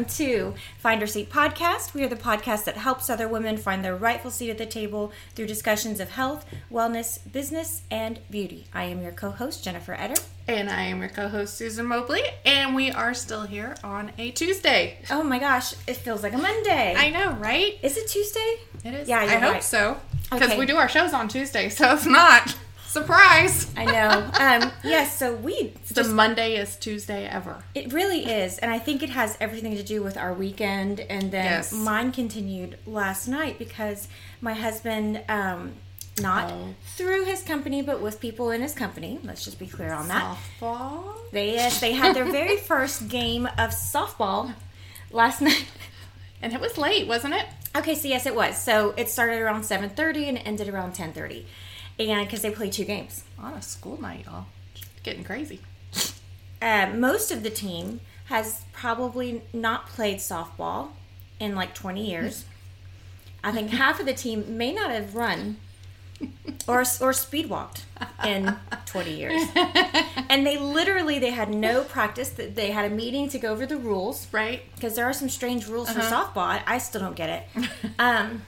Welcome 0.00 0.14
to 0.16 0.54
Find 0.78 0.98
Your 0.98 1.06
Seat 1.06 1.28
podcast. 1.28 1.92
We 1.92 2.02
are 2.04 2.08
the 2.08 2.16
podcast 2.16 2.64
that 2.64 2.78
helps 2.78 3.10
other 3.10 3.28
women 3.28 3.58
find 3.58 3.84
their 3.84 3.94
rightful 3.94 4.30
seat 4.30 4.48
at 4.48 4.56
the 4.56 4.64
table 4.64 5.12
through 5.34 5.46
discussions 5.46 6.00
of 6.00 6.12
health, 6.12 6.46
wellness, 6.72 7.18
business, 7.30 7.82
and 7.90 8.18
beauty. 8.30 8.64
I 8.72 8.84
am 8.84 9.02
your 9.02 9.12
co 9.12 9.30
host, 9.30 9.62
Jennifer 9.62 9.94
Etter. 9.94 10.18
And 10.48 10.70
I 10.70 10.84
am 10.84 11.00
your 11.00 11.10
co-host 11.10 11.54
Susan 11.58 11.84
Mobley, 11.84 12.22
and 12.46 12.74
we 12.74 12.90
are 12.90 13.12
still 13.12 13.42
here 13.42 13.76
on 13.84 14.10
a 14.16 14.30
Tuesday. 14.30 14.96
Oh 15.10 15.22
my 15.22 15.38
gosh, 15.38 15.74
it 15.86 15.98
feels 15.98 16.22
like 16.22 16.32
a 16.32 16.38
Monday. 16.38 16.94
I 16.96 17.10
know, 17.10 17.32
right? 17.34 17.78
Is 17.82 17.98
it 17.98 18.08
Tuesday? 18.08 18.56
It 18.82 18.94
is. 18.94 19.08
Yeah, 19.08 19.20
I 19.20 19.26
hope 19.26 19.52
right. 19.52 19.62
so. 19.62 19.98
Because 20.30 20.48
Okay. 20.50 20.58
we 20.58 20.64
do 20.64 20.76
our 20.76 20.88
shows 20.88 21.12
on 21.12 21.28
Tuesday, 21.28 21.68
so 21.68 21.92
if 21.92 22.06
not, 22.06 22.56
surprise. 22.90 23.70
I 23.76 23.84
know. 23.84 24.30
um, 24.40 24.72
yes, 24.84 25.18
so 25.18 25.34
we. 25.34 25.72
The 25.90 26.02
Mondayest 26.02 26.80
Tuesday 26.80 27.26
ever. 27.26 27.62
It 27.74 27.92
really 27.92 28.26
is, 28.26 28.58
and 28.58 28.70
I 28.70 28.78
think 28.78 29.02
it 29.02 29.10
has 29.10 29.36
everything 29.40 29.76
to 29.76 29.82
do 29.82 30.02
with 30.02 30.16
our 30.16 30.32
weekend. 30.34 31.00
And 31.00 31.30
then 31.30 31.44
Yes. 31.44 31.72
mine 31.72 32.12
continued 32.12 32.78
last 32.86 33.28
night 33.28 33.58
because 33.58 34.08
my 34.40 34.54
husband, 34.54 35.22
um, 35.28 35.72
not 36.20 36.50
Oh. 36.50 36.74
through 36.96 37.24
his 37.24 37.42
company, 37.42 37.80
but 37.82 38.00
with 38.02 38.20
people 38.20 38.50
in 38.50 38.60
his 38.60 38.74
company. 38.74 39.18
Let's 39.22 39.44
just 39.44 39.58
be 39.58 39.66
clear 39.66 39.92
on 39.92 40.08
that. 40.08 40.36
Softball. 40.60 41.04
They 41.32 41.54
yes, 41.54 41.80
they 41.80 41.92
had 41.92 42.14
their 42.14 42.24
very 42.30 42.56
first 42.72 43.08
game 43.08 43.46
of 43.46 43.70
softball 43.70 44.54
last 45.10 45.40
night. 45.40 45.64
And 46.42 46.52
it 46.52 46.60
was 46.60 46.76
late, 46.78 47.06
wasn't 47.06 47.34
it? 47.34 47.46
Okay, 47.76 47.94
so 47.94 48.08
yes, 48.08 48.26
it 48.26 48.34
was. 48.34 48.60
So 48.60 48.94
it 48.96 49.08
started 49.08 49.40
around 49.40 49.62
seven 49.64 49.90
thirty 49.90 50.28
and 50.28 50.38
ended 50.38 50.68
around 50.68 50.94
ten 50.94 51.12
thirty, 51.12 51.46
and 52.00 52.26
because 52.26 52.42
they 52.42 52.50
play 52.50 52.70
two 52.70 52.84
games. 52.84 53.24
On 53.38 53.52
a 53.52 53.62
school 53.62 54.00
night, 54.00 54.24
y'all. 54.26 54.46
Getting 55.02 55.24
crazy. 55.24 55.60
Uh, 56.62 56.90
most 56.94 57.30
of 57.30 57.42
the 57.42 57.50
team 57.50 58.00
has 58.26 58.62
probably 58.72 59.42
not 59.52 59.88
played 59.88 60.18
softball 60.18 60.88
in 61.38 61.54
like 61.54 61.74
20 61.74 62.04
years. 62.06 62.44
I 63.42 63.52
think 63.52 63.70
half 63.82 63.98
of 64.00 64.06
the 64.06 64.12
team 64.14 64.56
may 64.58 64.72
not 64.72 64.90
have 64.90 65.14
run 65.14 65.56
or 66.68 66.84
or 67.00 67.12
speed 67.14 67.48
walked 67.48 67.86
in 68.24 68.56
20 68.86 69.12
years. 69.16 69.42
And 70.30 70.46
they 70.46 70.58
literally 70.58 71.18
they 71.18 71.30
had 71.30 71.48
no 71.52 71.82
practice. 71.82 72.28
They 72.30 72.70
had 72.70 72.84
a 72.92 72.94
meeting 72.94 73.28
to 73.30 73.38
go 73.40 73.50
over 73.52 73.66
the 73.66 73.76
rules 73.78 74.28
Right? 74.30 74.62
because 74.76 74.94
there 74.94 75.06
are 75.06 75.12
some 75.12 75.28
strange 75.28 75.66
rules 75.66 75.90
for 75.90 75.98
Uh-huh. 75.98 76.26
softball. 76.26 76.42
I, 76.46 76.62
I 76.66 76.78
still 76.78 77.00
don't 77.00 77.16
get 77.16 77.30
it. 77.56 77.68
um, 77.98 78.42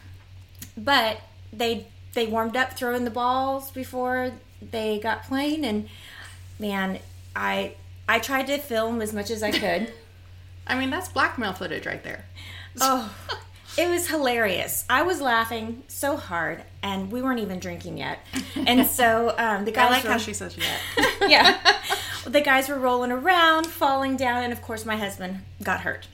but 0.76 1.22
they 1.52 1.86
they 2.14 2.26
warmed 2.26 2.56
up 2.56 2.72
throwing 2.74 3.04
the 3.04 3.10
balls 3.10 3.70
before 3.70 4.32
they 4.60 4.98
got 4.98 5.24
playing, 5.24 5.64
and 5.64 5.88
man, 6.58 6.98
I 7.34 7.74
I 8.08 8.18
tried 8.18 8.46
to 8.48 8.58
film 8.58 9.00
as 9.00 9.12
much 9.12 9.30
as 9.30 9.42
I 9.42 9.50
could. 9.50 9.92
I 10.66 10.78
mean, 10.78 10.90
that's 10.90 11.08
blackmail 11.08 11.52
footage 11.54 11.86
right 11.86 12.02
there. 12.04 12.24
oh, 12.80 13.12
it 13.76 13.88
was 13.88 14.08
hilarious. 14.08 14.84
I 14.88 15.02
was 15.02 15.20
laughing 15.20 15.82
so 15.88 16.16
hard, 16.16 16.62
and 16.82 17.10
we 17.10 17.20
weren't 17.22 17.40
even 17.40 17.58
drinking 17.58 17.98
yet. 17.98 18.20
And 18.54 18.86
so 18.98 19.34
um, 19.38 19.64
the 19.64 19.72
guys 19.72 19.88
I 19.88 19.90
like 19.94 20.04
were, 20.04 20.10
how 20.10 20.18
she 20.18 20.32
says 20.34 20.56
yeah. 21.20 21.26
yeah. 21.26 21.76
The 22.24 22.40
guys 22.40 22.68
were 22.68 22.78
rolling 22.78 23.10
around, 23.10 23.66
falling 23.66 24.16
down, 24.16 24.44
and 24.44 24.52
of 24.52 24.62
course, 24.62 24.84
my 24.86 24.96
husband 24.96 25.40
got 25.62 25.80
hurt. 25.80 26.06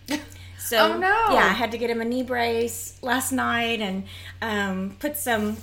So, 0.59 0.93
Oh, 0.93 0.99
no. 0.99 1.09
Yeah, 1.31 1.45
I 1.45 1.53
had 1.53 1.71
to 1.73 1.79
get 1.79 1.91
him 1.91 2.01
a 2.01 2.05
knee 2.05 2.23
brace 2.23 2.99
last 3.03 3.33
night 3.33 3.81
and 3.81 4.05
um, 4.41 4.97
put 4.99 5.17
some, 5.17 5.57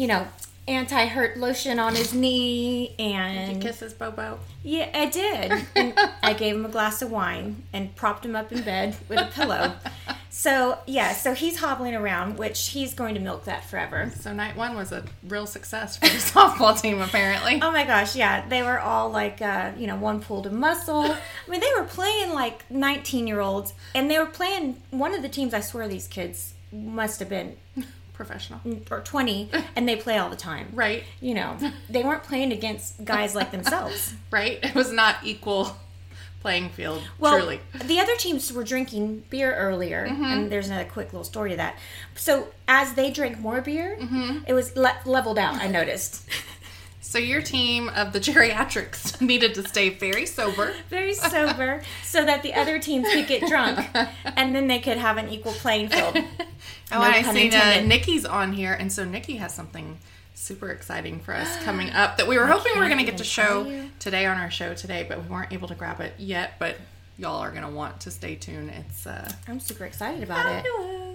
you 0.00 0.06
know, 0.06 0.26
anti-hurt 0.66 1.36
lotion 1.36 1.78
on 1.78 1.94
his 1.94 2.14
knee 2.14 2.94
and 2.98 3.60
Kisses 3.60 3.92
Bobo. 3.92 4.38
yeah, 4.62 4.88
I 4.94 5.04
did. 5.06 5.66
And 5.76 5.92
I 6.22 6.32
gave 6.32 6.54
him 6.54 6.64
a 6.64 6.70
glass 6.70 7.02
of 7.02 7.10
wine 7.10 7.64
and 7.74 7.94
propped 7.96 8.24
him 8.24 8.34
up 8.34 8.50
in 8.50 8.62
bed 8.62 8.96
with 9.08 9.18
a 9.18 9.26
pillow. 9.26 9.74
So 10.32 10.78
yeah, 10.86 11.12
so 11.12 11.34
he's 11.34 11.58
hobbling 11.58 11.94
around, 11.94 12.38
which 12.38 12.68
he's 12.68 12.94
going 12.94 13.14
to 13.14 13.20
milk 13.20 13.44
that 13.44 13.64
forever. 13.64 14.12
So 14.20 14.32
night 14.32 14.56
one 14.56 14.76
was 14.76 14.92
a 14.92 15.04
real 15.28 15.44
success 15.44 15.96
for 15.96 16.06
the 16.06 16.14
softball 16.18 16.80
team, 16.80 17.00
apparently. 17.02 17.58
Oh 17.60 17.72
my 17.72 17.84
gosh, 17.84 18.14
yeah. 18.14 18.48
They 18.48 18.62
were 18.62 18.78
all 18.78 19.10
like, 19.10 19.42
uh, 19.42 19.72
you 19.76 19.88
know, 19.88 19.96
one 19.96 20.20
pulled 20.22 20.46
a 20.46 20.50
muscle. 20.50 21.02
I 21.02 21.18
mean, 21.48 21.60
they 21.60 21.72
were 21.76 21.84
playing 21.84 22.32
like 22.32 22.70
19 22.70 23.26
year 23.26 23.40
olds, 23.40 23.74
and 23.92 24.08
they 24.08 24.20
were 24.20 24.24
playing 24.24 24.80
one 24.90 25.14
of 25.14 25.22
the 25.22 25.28
teams, 25.28 25.52
I 25.52 25.60
swear 25.60 25.88
these 25.88 26.06
kids 26.06 26.54
must 26.72 27.18
have 27.18 27.28
been 27.28 27.56
Professional. 28.20 28.60
or 28.90 29.00
20, 29.00 29.50
and 29.76 29.88
they 29.88 29.96
play 29.96 30.18
all 30.18 30.28
the 30.28 30.36
time. 30.36 30.68
Right. 30.74 31.04
You 31.22 31.32
know, 31.32 31.56
they 31.88 32.02
weren't 32.02 32.22
playing 32.22 32.52
against 32.52 33.02
guys 33.02 33.34
like 33.34 33.50
themselves. 33.50 34.14
Right? 34.30 34.58
It 34.62 34.74
was 34.74 34.92
not 34.92 35.16
equal 35.24 35.76
playing 36.40 36.68
field, 36.70 37.02
Well, 37.18 37.38
truly. 37.38 37.60
the 37.84 37.98
other 37.98 38.14
teams 38.16 38.52
were 38.52 38.62
drinking 38.64 39.24
beer 39.30 39.54
earlier, 39.54 40.06
mm-hmm. 40.06 40.24
and 40.24 40.52
there's 40.52 40.68
another 40.68 40.88
quick 40.88 41.12
little 41.12 41.24
story 41.24 41.50
to 41.50 41.56
that. 41.56 41.78
So 42.14 42.48
as 42.68 42.94
they 42.94 43.10
drank 43.10 43.38
more 43.38 43.60
beer, 43.60 43.96
mm-hmm. 44.00 44.44
it 44.46 44.52
was 44.52 44.76
le- 44.76 44.98
leveled 45.04 45.38
out. 45.38 45.54
I 45.56 45.66
noticed. 45.66 46.28
So 47.00 47.18
your 47.18 47.42
team 47.42 47.88
of 47.90 48.12
the 48.12 48.20
geriatrics 48.28 49.20
needed 49.26 49.54
to 49.54 49.66
stay 49.66 49.88
very 49.90 50.26
sober. 50.26 50.74
very 50.88 51.14
sober 51.14 51.82
so 52.04 52.24
that 52.24 52.42
the 52.42 52.54
other 52.54 52.78
teams 52.78 53.08
could 53.08 53.26
get 53.26 53.48
drunk 53.48 53.86
and 54.36 54.54
then 54.54 54.66
they 54.68 54.78
could 54.78 54.98
have 54.98 55.16
an 55.16 55.28
equal 55.30 55.52
playing 55.52 55.88
field. 55.88 56.16
Oh, 56.92 56.98
No 56.98 57.04
and 57.04 57.26
I 57.26 57.32
see 57.32 57.50
uh. 57.56 57.82
Nikki's 57.82 58.26
on 58.26 58.52
here, 58.52 58.72
and 58.72 58.92
so 58.92 59.04
Nikki 59.04 59.36
has 59.36 59.54
something 59.54 59.96
super 60.34 60.70
exciting 60.70 61.20
for 61.20 61.32
us 61.32 61.56
coming 61.62 61.90
up 61.90 62.16
that 62.16 62.26
we 62.26 62.36
were 62.36 62.46
hoping 62.48 62.72
we 62.74 62.80
were 62.80 62.86
going 62.88 62.98
to 62.98 63.04
get 63.04 63.18
to 63.18 63.24
show 63.24 63.64
you. 63.64 63.90
today 64.00 64.26
on 64.26 64.36
our 64.38 64.50
show 64.50 64.74
today, 64.74 65.06
but 65.08 65.22
we 65.22 65.28
weren't 65.28 65.52
able 65.52 65.68
to 65.68 65.76
grab 65.76 66.00
it 66.00 66.14
yet. 66.18 66.54
But 66.58 66.76
y'all 67.16 67.38
are 67.40 67.50
going 67.52 67.62
to 67.62 67.68
want 67.70 68.00
to 68.00 68.10
stay 68.10 68.34
tuned. 68.34 68.70
It's 68.70 69.06
uh, 69.06 69.30
I'm 69.46 69.60
super 69.60 69.84
excited 69.84 70.24
about 70.24 70.46
it. 70.46 70.66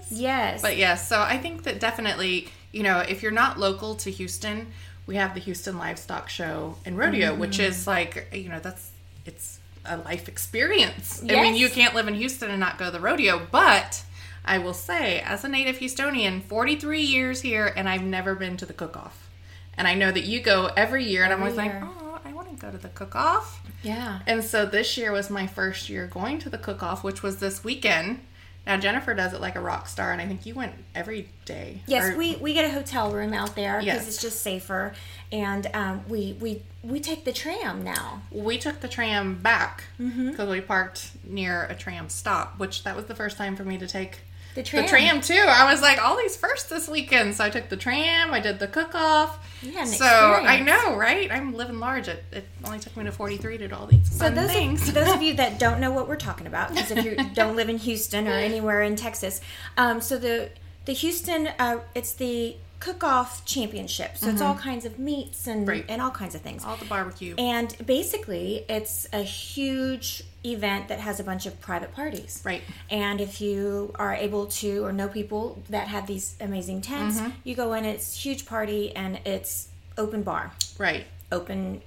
Yes. 0.10 0.62
But 0.62 0.78
yes, 0.78 1.08
so 1.10 1.20
I 1.22 1.38
think 1.38 1.64
that 1.64 1.82
definitely, 1.82 2.48
you 2.72 2.84
know, 2.84 3.00
if 3.00 3.22
you're 3.22 3.34
not 3.34 3.60
local 3.60 3.96
to 3.96 4.10
Houston, 4.12 4.68
we 5.08 5.16
have 5.16 5.34
the 5.34 5.40
Houston 5.40 5.78
Livestock 5.78 6.30
Show 6.30 6.78
and 6.86 6.98
Rodeo, 6.98 7.32
Mm-hmm. 7.32 7.42
which 7.42 7.60
is 7.60 7.86
like, 7.88 8.28
you 8.34 8.50
know, 8.50 8.60
that's 8.60 8.92
it's 9.26 9.60
a 9.86 9.98
life 9.98 10.28
experience. 10.28 11.22
I 11.24 11.42
mean, 11.42 11.56
you 11.56 11.70
can't 11.70 11.94
live 11.94 12.08
in 12.08 12.16
Houston 12.16 12.50
and 12.50 12.60
not 12.60 12.78
go 12.78 12.86
to 12.86 12.92
the 12.92 13.00
rodeo, 13.00 13.46
but 13.52 14.04
I 14.44 14.58
will 14.60 14.74
say, 14.74 15.20
as 15.20 15.44
a 15.44 15.48
native 15.48 15.78
Houstonian, 15.78 16.42
43 16.44 17.02
years 17.02 17.42
here, 17.42 17.72
and 17.76 17.88
I've 17.90 18.04
never 18.04 18.36
been 18.36 18.58
to 18.58 18.66
the 18.66 18.74
cook-off. 18.74 19.30
And 19.78 19.88
I 19.88 19.94
know 19.96 20.12
that 20.12 20.24
you 20.24 20.40
go 20.42 20.70
every 20.78 21.04
year, 21.06 21.24
and 21.24 21.34
I'm 21.34 21.40
always 21.42 21.56
year. 21.56 21.66
like, 21.66 21.84
oh, 21.84 22.20
I 22.24 22.34
want 22.34 22.50
to 22.50 22.56
go 22.56 22.72
to 22.72 22.78
the 22.78 22.90
cook-off. 22.90 23.62
yeah. 23.84 24.20
And 24.26 24.44
so 24.44 24.66
this 24.66 24.98
year 24.98 25.12
was 25.12 25.30
my 25.30 25.46
first 25.48 25.90
year 25.90 26.08
going 26.08 26.40
to 26.40 26.50
the 26.50 26.58
cook 26.58 26.82
off, 26.82 27.04
which 27.04 27.22
was 27.22 27.38
this 27.38 27.64
weekend. 27.64 28.20
Now 28.66 28.78
Jennifer 28.78 29.14
does 29.14 29.34
it 29.34 29.42
like 29.42 29.56
a 29.56 29.60
rock 29.62 29.88
star, 29.88 30.12
and 30.12 30.20
I 30.22 30.26
think 30.26 30.46
you 30.46 30.56
went 30.56 30.74
every 30.96 31.30
day. 31.46 31.82
Yes, 31.86 32.10
Or- 32.14 32.18
we, 32.18 32.36
we 32.38 32.54
get 32.54 32.66
a 32.66 32.70
hotel 32.74 33.12
room 33.12 33.34
out 33.34 33.56
there 33.56 33.80
because 33.80 33.86
Yes. 33.86 34.08
it's 34.08 34.22
just 34.22 34.42
safer, 34.42 34.94
and 35.32 35.68
um, 35.74 36.04
we 36.10 36.36
we 36.40 36.64
we 36.84 37.00
take 37.00 37.26
the 37.26 37.34
tram 37.34 37.84
now. 37.84 38.22
we 38.32 38.58
took 38.58 38.80
the 38.82 38.88
tram 38.88 39.36
back 39.36 39.84
because 39.98 40.14
Mm-hmm. 40.14 40.50
we 40.52 40.62
parked 40.62 41.12
near 41.24 41.64
a 41.66 41.76
tram 41.76 42.10
stop, 42.10 42.58
which 42.60 42.84
that 42.84 42.96
was 42.96 43.06
the 43.06 43.16
first 43.16 43.38
time 43.38 43.56
for 43.56 43.64
me 43.64 43.78
to 43.78 43.88
take 43.88 44.20
The 44.56 44.64
tram. 44.64 44.84
the 44.84 44.90
tram 44.90 45.22
too. 45.22 45.46
I 45.48 45.70
was 45.72 45.82
like, 45.82 46.02
all 46.02 46.18
these 46.18 46.36
first 46.36 46.70
this 46.70 46.88
weekend, 46.88 47.36
so 47.36 47.44
I 47.44 47.50
took 47.50 47.70
the 47.70 47.78
tram. 47.78 48.34
I 48.34 48.40
did 48.40 48.58
the 48.60 48.68
cook 48.68 48.96
off. 48.96 49.38
Yeah. 49.62 49.84
so 49.86 50.06
I 50.06 50.60
know, 50.62 50.96
right? 50.96 51.32
I'm 51.32 51.54
living 51.54 51.80
large. 51.80 52.08
It, 52.08 52.24
it 52.32 52.46
only 52.64 52.80
took 52.80 52.96
me 52.98 53.04
to 53.04 53.12
43 53.12 53.58
to 53.60 53.68
do 53.68 53.76
all 53.76 53.86
these 53.86 54.12
So 54.12 54.30
those 54.30 54.52
things. 54.52 54.88
of, 54.88 54.94
those 54.94 55.10
of 55.14 55.22
you 55.22 55.34
that 55.42 55.60
don't 55.60 55.80
know 55.80 55.92
what 55.92 56.08
we're 56.08 56.16
talking 56.16 56.48
about, 56.48 56.70
because 56.70 56.92
if 56.92 57.04
you 57.06 57.16
don't 57.34 57.56
live 57.56 57.70
in 57.70 57.78
Houston 57.78 58.28
or 58.28 58.32
anywhere 58.34 58.82
in 58.82 58.96
Texas, 58.96 59.42
um, 59.78 60.02
so 60.02 60.18
the 60.18 60.50
the 60.86 60.94
Houston 60.94 61.48
uh, 61.60 61.80
it's 61.94 62.14
the 62.14 62.56
cook 62.80 63.04
off 63.04 63.46
championship. 63.46 64.18
So 64.18 64.30
it's 64.30 64.42
all 64.42 64.56
kinds 64.56 64.86
of 64.86 65.00
meats 65.00 65.48
and 65.48 65.62
Mm-hmm. 65.62 65.70
Right. 65.70 65.86
and 65.90 66.02
all 66.02 66.12
kinds 66.12 66.36
of 66.36 66.42
things. 66.42 66.64
all 66.66 66.76
the 66.76 66.86
barbecue. 66.86 67.34
And 67.38 67.76
basically, 67.86 68.64
it's 68.70 69.08
a 69.14 69.22
huge 69.24 70.24
event 70.44 70.90
that 70.90 71.00
has 71.00 71.20
a 71.20 71.24
bunch 71.24 71.46
of 71.46 71.60
private 71.62 71.94
parties. 71.94 72.42
Right. 72.46 72.62
And 72.90 73.20
if 73.22 73.42
you 73.42 73.92
are 73.96 74.14
able 74.14 74.46
to 74.48 74.84
or 74.86 74.92
know 74.94 75.08
people 75.08 75.64
that 75.70 75.88
have 75.88 76.06
these 76.08 76.36
amazing 76.40 76.82
tents, 76.82 77.20
Mm-hmm. 77.20 77.30
you 77.44 77.56
go 77.56 77.74
in, 77.74 77.86
it's 77.86 78.16
huge 78.26 78.46
party 78.46 78.96
and 78.96 79.20
it's 79.26 79.70
open 79.98 80.22
bar, 80.24 80.52
right. 80.78 81.06
open 81.32 81.82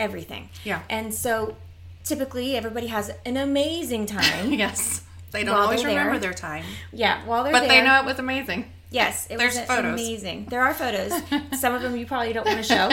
everything. 0.00 0.48
Yeah. 0.64 0.82
And 0.90 1.14
so 1.14 1.56
typically 2.04 2.56
everybody 2.56 2.88
has 2.88 3.10
an 3.24 3.36
amazing 3.36 4.06
time. 4.06 4.52
Yes. 4.64 5.02
They 5.30 5.44
don't 5.44 5.56
always 5.56 5.82
remember 5.82 6.12
there. 6.18 6.20
their 6.20 6.34
time, 6.34 6.64
yeah, 6.92 7.24
while 7.24 7.42
they're 7.44 7.52
but 7.54 7.60
there. 7.60 7.68
they 7.68 7.82
know 7.82 7.98
it 8.00 8.04
was 8.04 8.18
amazing. 8.18 8.70
Yes, 8.92 9.26
it 9.30 9.38
There's 9.38 9.56
was 9.58 9.66
photos. 9.66 9.92
amazing. 9.94 10.46
There 10.50 10.62
are 10.62 10.74
photos. 10.74 11.12
Some 11.60 11.74
of 11.74 11.82
them 11.82 11.96
you 11.96 12.06
probably 12.06 12.32
don't 12.32 12.46
want 12.46 12.58
to 12.58 12.62
show. 12.62 12.88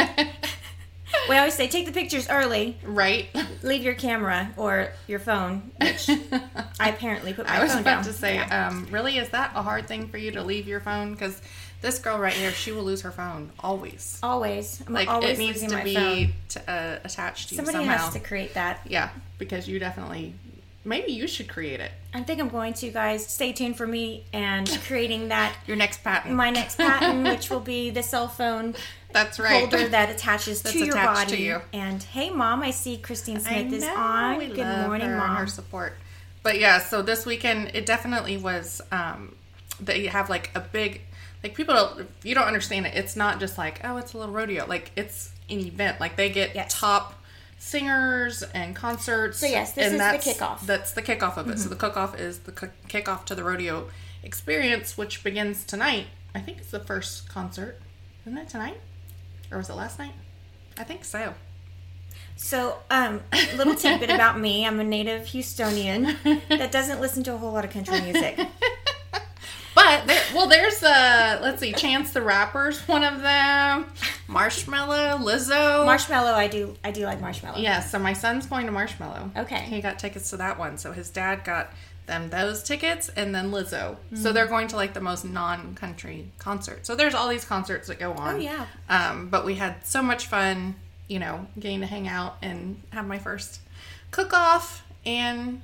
we 1.27 1.35
always 1.37 1.53
say 1.55 1.67
take 1.67 1.85
the 1.85 1.91
pictures 1.91 2.27
early. 2.29 2.77
Right. 2.83 3.27
leave 3.63 3.83
your 3.83 3.95
camera 3.95 4.51
or 4.57 4.91
your 5.07 5.19
phone, 5.19 5.71
which 5.81 6.09
I 6.79 6.89
apparently 6.89 7.33
put 7.33 7.45
my 7.47 7.51
phone 7.51 7.59
down. 7.59 7.59
I 7.59 7.63
was 7.63 7.73
about 7.73 7.83
down. 7.83 8.03
to 8.05 8.13
say, 8.13 8.35
Yeah. 8.35 8.67
um, 8.67 8.87
really, 8.91 9.17
is 9.17 9.29
that 9.29 9.51
a 9.55 9.61
hard 9.61 9.87
thing 9.87 10.07
for 10.07 10.17
you 10.17 10.31
to 10.31 10.41
leave 10.43 10.67
your 10.67 10.79
phone? 10.79 11.11
Because 11.13 11.41
this 11.81 11.99
girl 11.99 12.17
right 12.17 12.33
here, 12.33 12.51
she 12.51 12.71
will 12.71 12.83
lose 12.83 13.01
her 13.01 13.11
phone 13.11 13.51
always. 13.59 14.19
always, 14.23 14.81
I'm 14.87 14.93
Like 14.93 15.07
always 15.09 15.31
it 15.31 15.41
needs 15.41 15.61
losing 15.63 15.69
to 15.69 15.75
my 15.77 15.83
be 15.83 16.33
t- 16.49 16.59
uh, 16.67 16.97
attached 17.03 17.49
to 17.49 17.55
you 17.55 17.57
Somebody 17.57 17.77
somehow. 17.79 17.97
has 17.97 18.13
to 18.13 18.19
create 18.19 18.53
that. 18.53 18.81
Yeah, 18.85 19.09
because 19.37 19.67
you 19.67 19.79
definitely. 19.79 20.33
Maybe 20.89 21.11
you 21.11 21.27
should 21.27 21.47
create 21.47 21.79
it. 21.79 21.91
I 22.13 22.21
think 22.23 22.41
I'm 22.41 22.49
going 22.49 22.73
to, 22.73 22.89
guys. 22.89 23.25
Stay 23.25 23.53
tuned 23.53 23.77
for 23.77 23.85
me 23.87 24.25
and 24.33 24.67
creating 24.87 25.29
that. 25.29 25.55
Your 25.67 25.77
next 25.77 26.03
patent. 26.03 26.33
My 26.35 26.49
next 26.49 26.77
patent, 26.77 27.23
which 27.23 27.49
will 27.51 27.59
be 27.59 27.91
the 27.91 28.01
cell 28.03 28.27
phone 28.27 28.75
That's 29.13 29.39
right. 29.39 29.59
holder 29.59 29.87
that 29.89 30.09
attaches 30.09 30.61
That's 30.63 30.73
to 30.75 30.85
your 30.85 30.95
attached 30.97 31.29
body. 31.29 31.37
to 31.37 31.41
you. 31.43 31.61
And 31.71 32.01
hey, 32.01 32.31
mom, 32.31 32.61
I 32.63 32.71
see 32.71 32.97
Christine 32.97 33.39
Smith 33.39 33.71
is 33.71 33.83
on. 33.87 34.37
we 34.39 34.47
Good 34.47 34.57
love 34.57 34.87
morning, 34.87 35.15
mom. 35.15 35.35
her 35.37 35.47
support. 35.47 35.93
But 36.41 36.59
yeah, 36.59 36.79
so 36.79 37.01
this 37.03 37.25
weekend 37.25 37.71
it 37.75 37.85
definitely 37.85 38.37
was 38.37 38.81
um, 38.91 39.35
that 39.81 39.99
you 39.99 40.09
have 40.09 40.29
like 40.29 40.49
a 40.55 40.59
big 40.61 41.01
like 41.43 41.53
people 41.53 41.75
don't 41.75 41.99
if 42.01 42.25
you 42.25 42.33
don't 42.33 42.47
understand 42.47 42.85
it. 42.87 42.95
It's 42.95 43.15
not 43.15 43.39
just 43.39 43.57
like 43.57 43.81
oh 43.83 43.97
it's 43.97 44.13
a 44.13 44.17
little 44.17 44.33
rodeo. 44.33 44.65
Like 44.65 44.91
it's 44.95 45.31
an 45.49 45.59
event. 45.59 45.99
Like 45.99 46.15
they 46.15 46.29
get 46.29 46.55
Yes. 46.55 46.73
top 46.73 47.13
singers 47.59 48.41
and 48.41 48.75
concerts. 48.75 49.37
So 49.37 49.45
yes, 49.45 49.73
this 49.73 49.93
and 49.93 49.95
is 49.95 50.25
the 50.25 50.31
kickoff. 50.31 50.55
Mm-hmm. 50.55 50.65
That's 50.65 50.91
the 50.93 51.03
kickoff 51.03 51.37
of 51.37 51.49
it. 51.49 51.59
So 51.59 51.69
the 51.69 51.75
kickoff 51.75 52.19
is 52.19 52.39
the 52.39 52.51
kick- 52.51 52.87
kickoff 52.87 53.25
to 53.25 53.35
the 53.35 53.43
rodeo 53.43 53.89
experience, 54.23 54.97
which 54.97 55.23
begins 55.23 55.63
tonight. 55.63 56.07
I 56.33 56.39
think 56.39 56.59
it's 56.59 56.71
the 56.71 56.79
first 56.79 57.29
concert. 57.29 57.79
Isn't 58.25 58.37
it 58.37 58.49
tonight? 58.49 58.79
Or 59.51 59.57
was 59.57 59.69
it 59.69 59.75
last 59.75 59.99
night? 59.99 60.13
I 60.77 60.83
think 60.83 61.03
so. 61.03 61.35
So, 62.35 62.77
um, 62.89 63.21
little 63.57 63.75
tidbit 63.75 64.09
about 64.09 64.39
me: 64.39 64.65
I'm 64.65 64.79
a 64.79 64.83
native 64.83 65.27
Houstonian 65.27 66.15
that 66.47 66.71
doesn't 66.71 67.01
listen 67.01 67.23
to 67.23 67.33
a 67.33 67.37
whole 67.37 67.51
lot 67.51 67.65
of 67.65 67.71
country 67.71 67.99
music. 68.01 68.39
But 69.79 70.07
there, 70.07 70.21
well, 70.35 70.47
there's 70.47 70.83
uh, 70.83 71.39
let's 71.41 71.61
see, 71.61 71.71
Chance 71.71 72.11
the 72.11 72.21
Rapper's 72.21 72.85
one 72.87 73.03
of 73.03 73.21
them. 73.21 73.85
Marshmello, 74.27 75.17
Lizzo. 75.19 75.85
Marshmello, 75.85 76.33
I 76.33 76.47
do, 76.47 76.75
I 76.83 76.91
do 76.91 77.05
like 77.05 77.21
Marshmello. 77.21 77.61
yeah, 77.61 77.79
so 77.79 77.97
my 77.97 78.13
son's 78.13 78.45
going 78.45 78.65
to 78.65 78.71
Marshmello. 78.73 79.35
Okay. 79.37 79.61
he 79.61 79.79
got 79.81 79.97
tickets 79.97 80.29
to 80.31 80.37
that 80.37 80.59
one. 80.59 80.77
So 80.77 80.91
his 80.91 81.09
dad 81.09 81.45
got 81.45 81.71
them 82.07 82.29
those 82.29 82.61
tickets, 82.61 83.09
and 83.15 83.33
then 83.33 83.51
Lizzo. 83.51 83.95
Mm-hmm. 83.95 84.17
So 84.17 84.33
they're 84.33 84.47
going 84.47 84.67
to 84.69 84.75
like 84.75 84.93
the 84.93 85.01
most 85.01 85.23
non-country 85.23 86.29
concert. 86.39 86.85
So 86.85 86.95
there's 86.95 87.13
all 87.15 87.29
these 87.29 87.45
concerts 87.45 87.87
that 87.87 87.99
go 87.99 88.11
on. 88.13 88.35
Oh, 88.35 88.37
yeah. 88.37 88.65
Um, 88.89 89.29
but 89.29 89.45
we 89.45 89.55
had 89.55 89.85
so 89.85 90.01
much 90.01 90.27
fun, 90.27 90.75
you 91.07 91.19
know, 91.19 91.47
getting 91.57 91.79
to 91.79 91.85
hang 91.87 92.07
out 92.07 92.37
and 92.41 92.81
have 92.91 93.07
my 93.07 93.19
first 93.19 93.61
cook-off, 94.11 94.85
and 95.05 95.61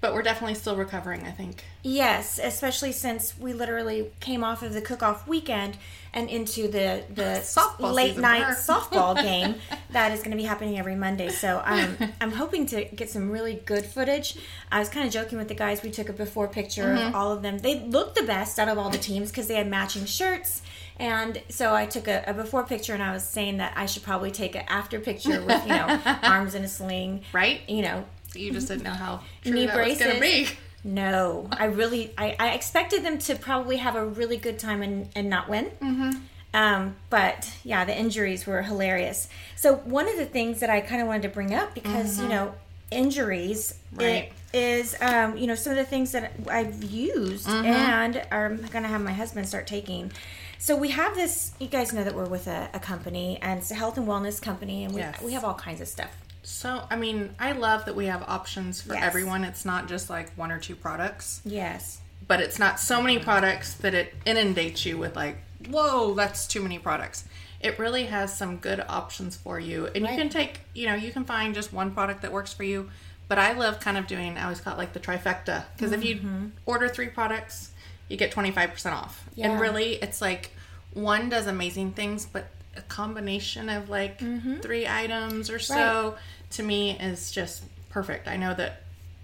but 0.00 0.12
we're 0.14 0.22
definitely 0.22 0.54
still 0.54 0.76
recovering. 0.76 1.22
I 1.24 1.30
think. 1.30 1.64
Yes, 1.82 2.40
especially 2.42 2.92
since 2.92 3.38
we 3.38 3.52
literally 3.52 4.10
came 4.20 4.42
off 4.42 4.62
of 4.62 4.72
the 4.74 4.80
cook-off 4.80 5.26
weekend 5.28 5.76
and 6.12 6.28
into 6.28 6.62
the 6.68 7.04
the 7.14 7.22
Softball 7.42 7.92
late 7.92 8.16
night 8.16 8.56
softball 8.56 9.14
game 9.22 9.54
that 9.90 10.12
is 10.12 10.20
going 10.20 10.32
to 10.32 10.36
be 10.36 10.42
happening 10.44 10.78
every 10.78 10.96
Monday. 10.96 11.28
So 11.28 11.62
I'm 11.64 11.96
I'm 12.20 12.32
hoping 12.32 12.66
to 12.66 12.84
get 12.86 13.10
some 13.10 13.30
really 13.30 13.54
good 13.66 13.84
footage. 13.86 14.36
I 14.72 14.78
was 14.78 14.88
kind 14.88 15.06
of 15.06 15.12
joking 15.12 15.38
with 15.38 15.48
the 15.48 15.54
guys. 15.54 15.82
We 15.82 15.90
took 15.90 16.08
a 16.08 16.12
before 16.12 16.48
picture 16.48 16.84
Mm-hmm. 16.84 17.08
of 17.08 17.14
all 17.14 17.32
of 17.32 17.42
them. 17.42 17.58
They 17.58 17.80
looked 17.80 18.16
the 18.16 18.22
best 18.24 18.58
out 18.58 18.68
of 18.68 18.78
all 18.78 18.90
the 18.90 18.98
teams 18.98 19.30
because 19.30 19.46
they 19.48 19.54
had 19.54 19.68
matching 19.68 20.04
shirts. 20.06 20.62
And 20.98 21.42
so 21.50 21.74
I 21.74 21.84
took 21.86 22.08
a, 22.08 22.24
a 22.26 22.32
before 22.32 22.64
picture, 22.64 22.94
and 22.94 23.02
I 23.02 23.12
was 23.12 23.22
saying 23.22 23.58
that 23.58 23.74
I 23.76 23.84
should 23.84 24.02
probably 24.02 24.30
take 24.30 24.54
an 24.54 24.64
after 24.66 24.98
picture 24.98 25.42
with 25.42 25.62
you 25.64 25.68
know 25.68 26.00
arms 26.22 26.54
in 26.54 26.64
a 26.64 26.68
sling, 26.68 27.22
Right? 27.34 27.60
You 27.68 27.82
know, 27.82 28.04
You 28.36 28.52
just 28.52 28.68
didn't 28.68 28.84
know 28.84 28.90
how 28.90 29.20
true 29.42 29.52
knee 29.52 29.66
that 29.66 29.76
was 29.86 29.98
going 29.98 30.12
to 30.12 30.18
braces. 30.18 30.50
be. 30.50 30.56
No, 30.84 31.48
I 31.50 31.64
really, 31.64 32.12
I, 32.16 32.36
I 32.38 32.48
expected 32.50 33.02
them 33.04 33.18
to 33.18 33.34
probably 33.34 33.78
have 33.78 33.96
a 33.96 34.06
really 34.06 34.36
good 34.36 34.58
time 34.58 34.82
and, 34.82 35.08
and 35.16 35.28
not 35.28 35.48
win. 35.48 35.66
Mm-hmm. 35.82 36.10
Um, 36.54 36.96
but 37.10 37.50
yeah, 37.64 37.84
the 37.84 37.96
injuries 37.98 38.46
were 38.46 38.62
hilarious. 38.62 39.28
So 39.56 39.74
one 39.74 40.08
of 40.08 40.16
the 40.16 40.26
things 40.26 40.60
that 40.60 40.70
I 40.70 40.80
kind 40.80 41.02
of 41.02 41.08
wanted 41.08 41.22
to 41.22 41.28
bring 41.28 41.52
up 41.54 41.74
because 41.74 42.20
you 42.20 42.28
know 42.28 42.54
injuries 42.90 43.74
Mm-hmm. 43.94 44.04
Right. 44.04 44.32
is 44.52 44.94
um, 45.00 45.36
you 45.38 45.46
know 45.46 45.54
some 45.54 45.70
of 45.72 45.78
the 45.78 45.84
things 45.84 46.12
that 46.12 46.32
I've 46.48 46.82
used 46.84 47.46
Mm-hmm. 47.48 47.64
and 47.66 48.22
I'm 48.30 48.62
gonna 48.66 48.88
have 48.88 49.00
my 49.00 49.12
husband 49.12 49.48
start 49.48 49.66
taking. 49.66 50.12
So 50.58 50.76
we 50.76 50.90
have 50.90 51.14
this. 51.14 51.52
You 51.58 51.66
guys 51.68 51.92
know 51.92 52.04
that 52.04 52.14
we're 52.14 52.26
with 52.26 52.46
a, 52.46 52.68
a 52.74 52.78
company 52.80 53.38
and 53.42 53.58
it's 53.58 53.70
a 53.70 53.74
health 53.74 53.96
and 53.98 54.06
wellness 54.06 54.40
company, 54.40 54.84
and 54.84 54.94
we 54.94 55.00
Yes. 55.00 55.20
we 55.22 55.32
have 55.32 55.44
all 55.44 55.54
kinds 55.54 55.80
of 55.80 55.88
stuff. 55.88 56.10
So, 56.46 56.84
I 56.88 56.94
mean, 56.94 57.34
I 57.40 57.52
love 57.52 57.86
that 57.86 57.96
we 57.96 58.06
have 58.06 58.22
options 58.22 58.80
for 58.80 58.94
Yes. 58.94 59.02
everyone. 59.02 59.42
It's 59.42 59.64
not 59.64 59.88
just 59.88 60.08
like 60.08 60.32
one 60.36 60.52
or 60.52 60.60
two 60.60 60.76
products, 60.76 61.40
Yes. 61.44 61.98
but 62.28 62.40
it's 62.40 62.56
not 62.56 62.78
so 62.78 63.02
many 63.02 63.18
products 63.18 63.74
that 63.74 63.94
it 63.94 64.14
inundates 64.24 64.86
you 64.86 64.96
with 64.96 65.16
like, 65.16 65.38
whoa, 65.68 66.14
that's 66.14 66.46
too 66.46 66.62
many 66.62 66.78
products. 66.78 67.24
It 67.58 67.80
really 67.80 68.06
has 68.06 68.38
some 68.38 68.58
good 68.58 68.84
options 68.88 69.34
for 69.34 69.58
you. 69.58 69.86
And 69.86 70.04
Right. 70.04 70.12
you 70.12 70.18
can 70.18 70.28
take, 70.28 70.60
you 70.72 70.86
know, 70.86 70.94
you 70.94 71.10
can 71.10 71.24
find 71.24 71.52
just 71.52 71.72
one 71.72 71.90
product 71.90 72.22
that 72.22 72.30
works 72.30 72.52
for 72.52 72.62
you. 72.62 72.90
But 73.26 73.40
I 73.40 73.50
love 73.50 73.80
kind 73.80 73.98
of 73.98 74.06
doing, 74.06 74.38
I 74.38 74.44
always 74.44 74.60
call 74.60 74.74
it 74.74 74.78
like 74.78 74.92
the 74.92 75.00
trifecta. 75.00 75.64
Because 75.76 75.90
if 75.90 76.04
you 76.04 76.16
mm-hmm. 76.16 76.46
order 76.64 76.88
three 76.88 77.08
products, 77.08 77.72
you 78.08 78.16
get 78.16 78.30
25% 78.30 78.92
off. 78.92 79.24
Yeah. 79.34 79.50
And 79.50 79.60
really, 79.60 79.94
it's 79.94 80.20
like 80.20 80.52
one 80.92 81.28
does 81.28 81.48
amazing 81.48 81.94
things, 81.94 82.24
but 82.24 82.46
a 82.76 82.82
combination 82.82 83.68
of 83.68 83.88
like 83.88 84.18
mm-hmm. 84.20 84.58
three 84.60 84.86
items 84.86 85.50
or 85.50 85.58
so 85.58 86.16
to 86.52 86.62
me 86.62 86.98
is 86.98 87.30
just 87.30 87.62
perfect. 87.90 88.28
I 88.28 88.36
know 88.36 88.54
that 88.54 88.82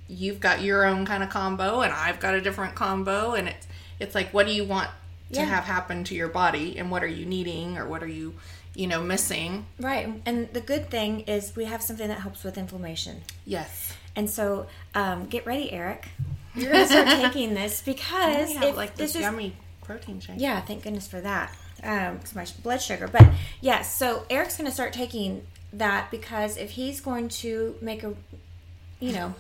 you've 0.09 0.41
got 0.41 0.61
your 0.63 0.85
own 0.85 1.07
kind 1.07 1.23
of 1.23 1.31
combo 1.31 1.81
and 1.81 1.93
I've 1.93 2.21
got 2.21 2.35
a 2.35 2.41
different 2.41 2.75
combo 2.75 3.33
and 3.33 3.49
it's 3.49 3.67
it's 3.99 4.15
like 4.15 4.33
what 4.35 4.47
do 4.47 4.53
you 4.53 4.65
want 4.65 4.89
to 5.33 5.39
Yeah. 5.39 5.45
have 5.47 5.65
happen 5.65 6.05
to 6.05 6.15
your 6.15 6.29
body 6.29 6.79
and 6.79 6.91
what 6.91 7.03
are 7.03 7.07
you 7.09 7.25
needing 7.25 7.79
or 7.79 7.87
what 7.87 8.03
are 8.03 8.09
you 8.09 8.35
you 8.75 8.87
know 8.87 9.03
missing 9.03 9.65
Right. 9.79 10.13
And 10.27 10.53
the 10.53 10.61
good 10.61 10.91
thing 10.91 11.21
is 11.21 11.55
we 11.57 11.65
have 11.67 11.83
something 11.83 12.09
that 12.09 12.21
helps 12.21 12.43
with 12.45 12.59
inflammation. 12.59 13.23
yes 13.47 13.93
And 14.17 14.29
so 14.29 14.67
um, 14.95 15.27
get 15.27 15.47
ready, 15.47 15.73
Eric. 15.73 16.09
You're 16.55 16.73
going 16.73 16.87
to 16.87 16.93
start 16.93 17.09
taking 17.33 17.55
this 17.55 17.81
because 17.81 18.49
we 18.49 18.55
have 18.55 18.65
if 18.65 18.77
like 18.77 18.95
this 18.97 19.13
this 19.13 19.17
is 19.17 19.23
yummy 19.23 19.55
protein 19.83 20.21
shake 20.21 20.37
yeah, 20.39 20.61
thank 20.61 20.83
goodness 20.83 21.07
for 21.09 21.21
that. 21.23 21.57
Um, 21.83 22.19
'cause 22.19 22.35
my 22.35 22.47
blood 22.63 22.83
sugar. 22.83 23.09
But 23.09 23.27
yes, 23.63 23.95
so 23.97 24.27
Eric's 24.29 24.57
going 24.57 24.69
to 24.69 24.75
start 24.75 24.93
taking 24.93 25.47
that 25.73 26.11
because 26.11 26.57
if 26.57 26.73
he's 26.73 27.01
going 27.01 27.29
to 27.29 27.77
make 27.81 28.03
a, 28.03 28.15
you 29.01 29.13
know, 29.13 29.35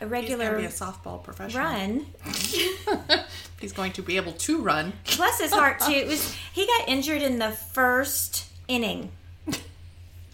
a 0.00 0.06
regular 0.06 0.52
to 0.52 0.58
be 0.58 0.64
a 0.64 0.68
softball 0.68 1.22
professional 1.22 1.64
run, 1.64 2.06
he's 3.60 3.72
going 3.72 3.92
to 3.92 4.02
be 4.02 4.16
able 4.16 4.32
to 4.32 4.60
run 4.60 4.92
bless 5.16 5.40
his 5.40 5.52
heart 5.52 5.80
too. 5.80 5.92
It 5.92 6.06
was 6.08 6.34
he 6.52 6.66
got 6.66 6.88
injured 6.88 7.22
in 7.22 7.38
the 7.38 7.50
first 7.50 8.46
inning 8.66 9.12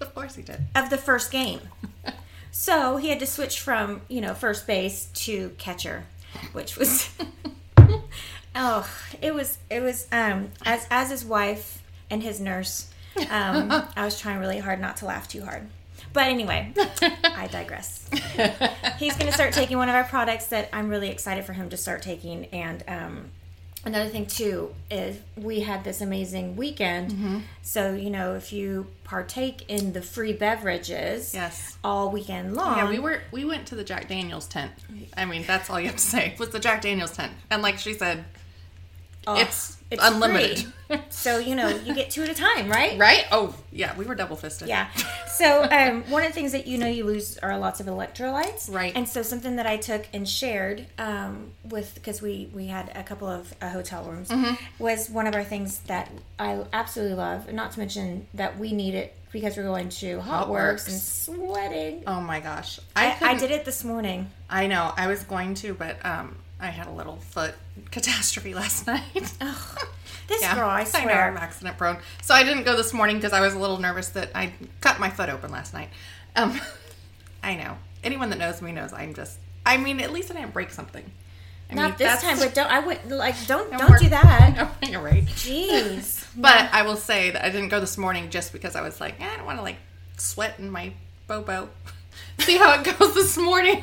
of 0.00 0.14
course 0.14 0.34
he 0.34 0.42
did 0.42 0.60
of 0.74 0.90
the 0.90 0.98
first 0.98 1.30
game. 1.30 1.60
So 2.52 2.96
he 2.96 3.08
had 3.10 3.20
to 3.20 3.26
switch 3.26 3.60
from, 3.60 4.02
you 4.08 4.20
know, 4.20 4.34
first 4.34 4.66
base 4.66 5.06
to 5.14 5.50
catcher, 5.58 6.04
which 6.52 6.76
was 6.76 7.10
Oh, 8.54 8.88
it 9.22 9.34
was 9.34 9.58
it 9.68 9.80
was 9.80 10.06
um 10.10 10.50
as 10.64 10.86
as 10.90 11.10
his 11.10 11.24
wife 11.24 11.82
and 12.10 12.22
his 12.22 12.40
nurse. 12.40 12.89
Um, 13.30 13.70
I 13.96 14.04
was 14.04 14.18
trying 14.20 14.38
really 14.38 14.58
hard 14.58 14.80
not 14.80 14.98
to 14.98 15.06
laugh 15.06 15.28
too 15.28 15.42
hard. 15.42 15.68
But 16.12 16.24
anyway, 16.24 16.72
I 17.22 17.48
digress. 17.52 18.08
He's 18.98 19.14
going 19.16 19.26
to 19.26 19.32
start 19.32 19.52
taking 19.52 19.76
one 19.76 19.88
of 19.88 19.94
our 19.94 20.04
products 20.04 20.46
that 20.46 20.68
I'm 20.72 20.88
really 20.88 21.08
excited 21.10 21.44
for 21.44 21.52
him 21.52 21.70
to 21.70 21.76
start 21.76 22.02
taking. 22.02 22.46
And 22.46 22.82
um, 22.88 23.24
another 23.84 24.08
thing, 24.08 24.26
too, 24.26 24.74
is 24.90 25.18
we 25.36 25.60
had 25.60 25.84
this 25.84 26.00
amazing 26.00 26.56
weekend. 26.56 27.12
Mm-hmm. 27.12 27.38
So, 27.62 27.92
you 27.94 28.10
know, 28.10 28.34
if 28.34 28.52
you 28.52 28.86
partake 29.04 29.68
in 29.68 29.92
the 29.92 30.02
free 30.02 30.32
beverages 30.32 31.34
Yes. 31.34 31.76
all 31.84 32.10
weekend 32.10 32.56
long. 32.56 32.78
Yeah, 32.78 32.88
we 32.88 32.98
were 32.98 33.22
we 33.30 33.44
went 33.44 33.66
to 33.68 33.76
the 33.76 33.84
Jack 33.84 34.08
Daniels 34.08 34.46
tent. 34.46 34.72
I 35.16 35.26
mean, 35.26 35.44
that's 35.46 35.68
all 35.70 35.78
you 35.78 35.86
have 35.86 35.96
to 35.96 36.02
say. 36.02 36.34
Was 36.38 36.50
the 36.50 36.60
Jack 36.60 36.82
Daniels 36.82 37.12
tent, 37.12 37.32
and 37.50 37.62
like 37.62 37.78
she 37.78 37.94
said, 37.94 38.24
it's, 39.28 39.76
unlimited, 39.98 40.66
free. 40.86 40.98
so, 41.10 41.38
you 41.38 41.54
know, 41.54 41.68
you 41.68 41.94
get 41.94 42.10
two 42.10 42.22
at 42.22 42.28
a 42.28 42.34
time, 42.34 42.68
right? 42.68 42.98
right? 42.98 43.24
Oh, 43.32 43.54
yeah, 43.72 43.96
we 43.96 44.04
were 44.04 44.14
double 44.14 44.36
fisted. 44.36 44.68
Yeah. 44.68 44.88
So 45.26 45.62
um, 45.70 46.02
one 46.10 46.22
of 46.22 46.28
the 46.28 46.34
things 46.34 46.52
that 46.52 46.66
you 46.66 46.76
know 46.78 46.86
you 46.86 47.04
lose 47.04 47.38
are 47.38 47.56
lots 47.58 47.80
of 47.80 47.86
electrolytes. 47.86 48.72
Right. 48.72 48.92
And 48.94 49.08
so 49.08 49.22
something 49.22 49.56
that 49.56 49.66
I 49.66 49.78
took 49.78 50.06
and 50.12 50.28
shared 50.28 50.86
um, 50.98 51.52
with 51.68 51.94
because 51.94 52.20
we 52.20 52.50
we 52.52 52.66
had 52.66 52.92
a 52.94 53.02
couple 53.02 53.26
of 53.28 53.52
uh, 53.62 53.70
hotel 53.70 54.04
rooms 54.04 54.28
Mm-hmm. 54.28 54.54
was 54.78 55.08
one 55.10 55.26
of 55.26 55.34
our 55.34 55.44
things 55.44 55.78
that 55.86 56.10
I 56.38 56.62
absolutely 56.72 57.16
love. 57.16 57.50
Not 57.52 57.72
to 57.72 57.78
mention 57.78 58.26
that 58.34 58.58
we 58.58 58.72
need 58.72 58.94
it 58.94 59.14
because 59.32 59.56
we're 59.56 59.62
going 59.64 59.88
to 59.88 60.20
Hot, 60.20 60.48
Works, 60.50 60.88
and 60.88 61.00
sweating. 61.00 62.02
Oh 62.06 62.20
my 62.20 62.40
gosh, 62.40 62.80
I, 62.94 63.08
I 63.08 63.14
couldn't- 63.14 63.38
did 63.38 63.50
it 63.52 63.64
this 63.64 63.82
morning. 63.84 64.30
I 64.48 64.66
know. 64.66 64.92
I 64.96 65.06
was 65.06 65.22
going 65.24 65.54
to, 65.54 65.72
but 65.74 66.04
um, 66.04 66.36
I 66.60 66.66
had 66.66 66.86
a 66.86 66.90
little 66.92 67.16
foot 67.16 67.54
catastrophe 67.90 68.54
last 68.54 68.86
night. 68.86 69.02
This 70.28 70.42
Yeah, 70.42 70.54
girl, 70.54 70.68
I 70.68 70.84
swear, 70.84 71.24
I'm 71.28 71.36
accident 71.36 71.76
prone. 71.76 71.98
So 72.22 72.34
I 72.34 72.44
didn't 72.44 72.62
go 72.62 72.76
this 72.76 72.92
morning 72.92 73.16
because 73.16 73.32
I 73.32 73.40
was 73.40 73.52
a 73.54 73.58
little 73.58 73.78
nervous 73.78 74.10
that 74.10 74.30
I 74.32 74.52
cut 74.80 75.00
my 75.00 75.10
foot 75.10 75.28
open 75.28 75.50
last 75.50 75.74
night. 75.74 75.88
Um, 76.36 76.60
I 77.42 77.56
know. 77.56 77.76
Anyone 78.04 78.30
that 78.30 78.38
knows 78.38 78.62
me 78.62 78.70
knows 78.70 78.92
I'm 78.92 79.12
just. 79.12 79.40
I 79.66 79.76
mean, 79.76 79.98
at 79.98 80.12
least 80.12 80.30
I 80.30 80.34
didn't 80.34 80.52
break 80.52 80.70
something. 80.70 81.02
I 81.68 81.74
mean, 81.74 81.82
Not 81.82 81.98
this 81.98 82.06
that's- 82.06 82.22
time, 82.22 82.38
but 82.38 82.54
don't 82.54 82.70
I 82.70 82.78
would 82.78 83.10
like 83.10 83.34
don't 83.48 83.76
don't 83.76 83.98
do 83.98 84.08
that. 84.10 84.54
No, 84.82 84.88
you're 84.88 85.00
right. 85.02 85.24
Jeez. 85.26 86.24
But 86.36 86.72
I 86.72 86.82
will 86.82 86.96
say 86.96 87.30
that 87.32 87.44
I 87.44 87.50
didn't 87.50 87.70
go 87.70 87.80
this 87.80 87.98
morning 87.98 88.30
just 88.30 88.52
because 88.52 88.76
I 88.76 88.82
was 88.82 89.00
like, 89.00 89.20
eh, 89.20 89.28
I 89.28 89.36
don't 89.36 89.46
want 89.46 89.58
to 89.58 89.62
like 89.64 89.78
sweat 90.16 90.60
in 90.60 90.70
my 90.70 90.92
bobo. 91.26 91.70
See 92.40 92.56
how 92.56 92.80
it 92.80 92.98
goes 92.98 93.14
this 93.14 93.36
morning. 93.36 93.82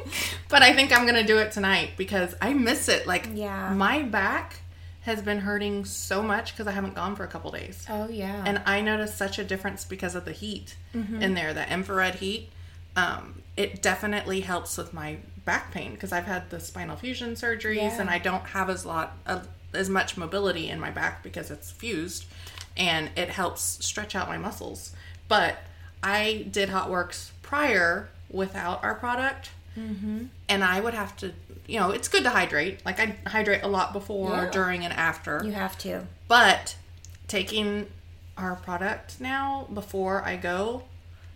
but 0.48 0.62
I 0.62 0.72
think 0.74 0.96
I'm 0.96 1.06
gonna 1.06 1.24
do 1.26 1.38
it 1.38 1.52
tonight 1.52 1.90
because 1.96 2.34
I 2.40 2.52
miss 2.52 2.88
it. 2.88 3.06
Like, 3.06 3.28
Yeah. 3.32 3.72
my 3.74 4.02
back 4.02 4.56
has 5.02 5.20
been 5.22 5.38
hurting 5.40 5.84
so 5.84 6.22
much 6.22 6.52
because 6.52 6.66
I 6.66 6.72
haven't 6.72 6.94
gone 6.94 7.16
for 7.16 7.24
a 7.24 7.28
couple 7.28 7.50
days. 7.50 7.84
Oh 7.88 8.08
yeah. 8.08 8.42
And 8.46 8.62
I 8.66 8.80
noticed 8.80 9.16
such 9.18 9.38
a 9.38 9.44
difference 9.44 9.84
because 9.84 10.14
of 10.14 10.24
the 10.24 10.32
heat 10.32 10.76
in 10.94 11.34
there, 11.34 11.52
the 11.54 11.70
infrared 11.72 12.16
heat. 12.16 12.50
Um, 12.94 13.42
it 13.56 13.82
definitely 13.82 14.40
helps 14.42 14.76
with 14.76 14.92
my 14.92 15.16
back 15.44 15.72
pain 15.72 15.92
because 15.92 16.12
I've 16.12 16.26
had 16.26 16.50
the 16.50 16.60
spinal 16.60 16.96
fusion 16.96 17.32
surgeries 17.34 17.76
Yeah. 17.76 18.00
and 18.00 18.08
I 18.10 18.18
don't 18.18 18.44
have 18.48 18.70
as 18.70 18.84
lot 18.86 19.16
of, 19.26 19.48
as 19.74 19.88
much 19.88 20.16
mobility 20.16 20.68
in 20.68 20.78
my 20.78 20.90
back 20.90 21.22
because 21.22 21.50
it's 21.50 21.70
fused, 21.70 22.26
and 22.76 23.10
it 23.16 23.30
helps 23.30 23.62
stretch 23.84 24.14
out 24.14 24.28
my 24.28 24.38
muscles. 24.38 24.92
But 25.28 25.56
I 26.02 26.46
did 26.50 26.68
Hot 26.68 26.90
Works 26.90 27.32
prior 27.52 28.08
without 28.30 28.82
our 28.82 28.94
product, 28.94 29.50
and 29.76 30.64
I 30.64 30.80
would 30.80 30.94
have 30.94 31.14
to. 31.18 31.32
You 31.66 31.80
know, 31.80 31.90
it's 31.90 32.08
good 32.08 32.22
to 32.24 32.30
hydrate. 32.30 32.84
Like 32.86 32.98
I 32.98 33.14
hydrate 33.26 33.62
a 33.62 33.68
lot 33.68 33.92
before, 33.92 34.30
Yeah. 34.30 34.50
during, 34.50 34.84
and 34.84 34.92
after. 34.92 35.42
you 35.44 35.52
have 35.52 35.76
to. 35.78 36.06
But 36.28 36.76
taking 37.28 37.88
our 38.38 38.56
product 38.56 39.20
now 39.20 39.68
before 39.72 40.22
I 40.24 40.36
go, 40.36 40.84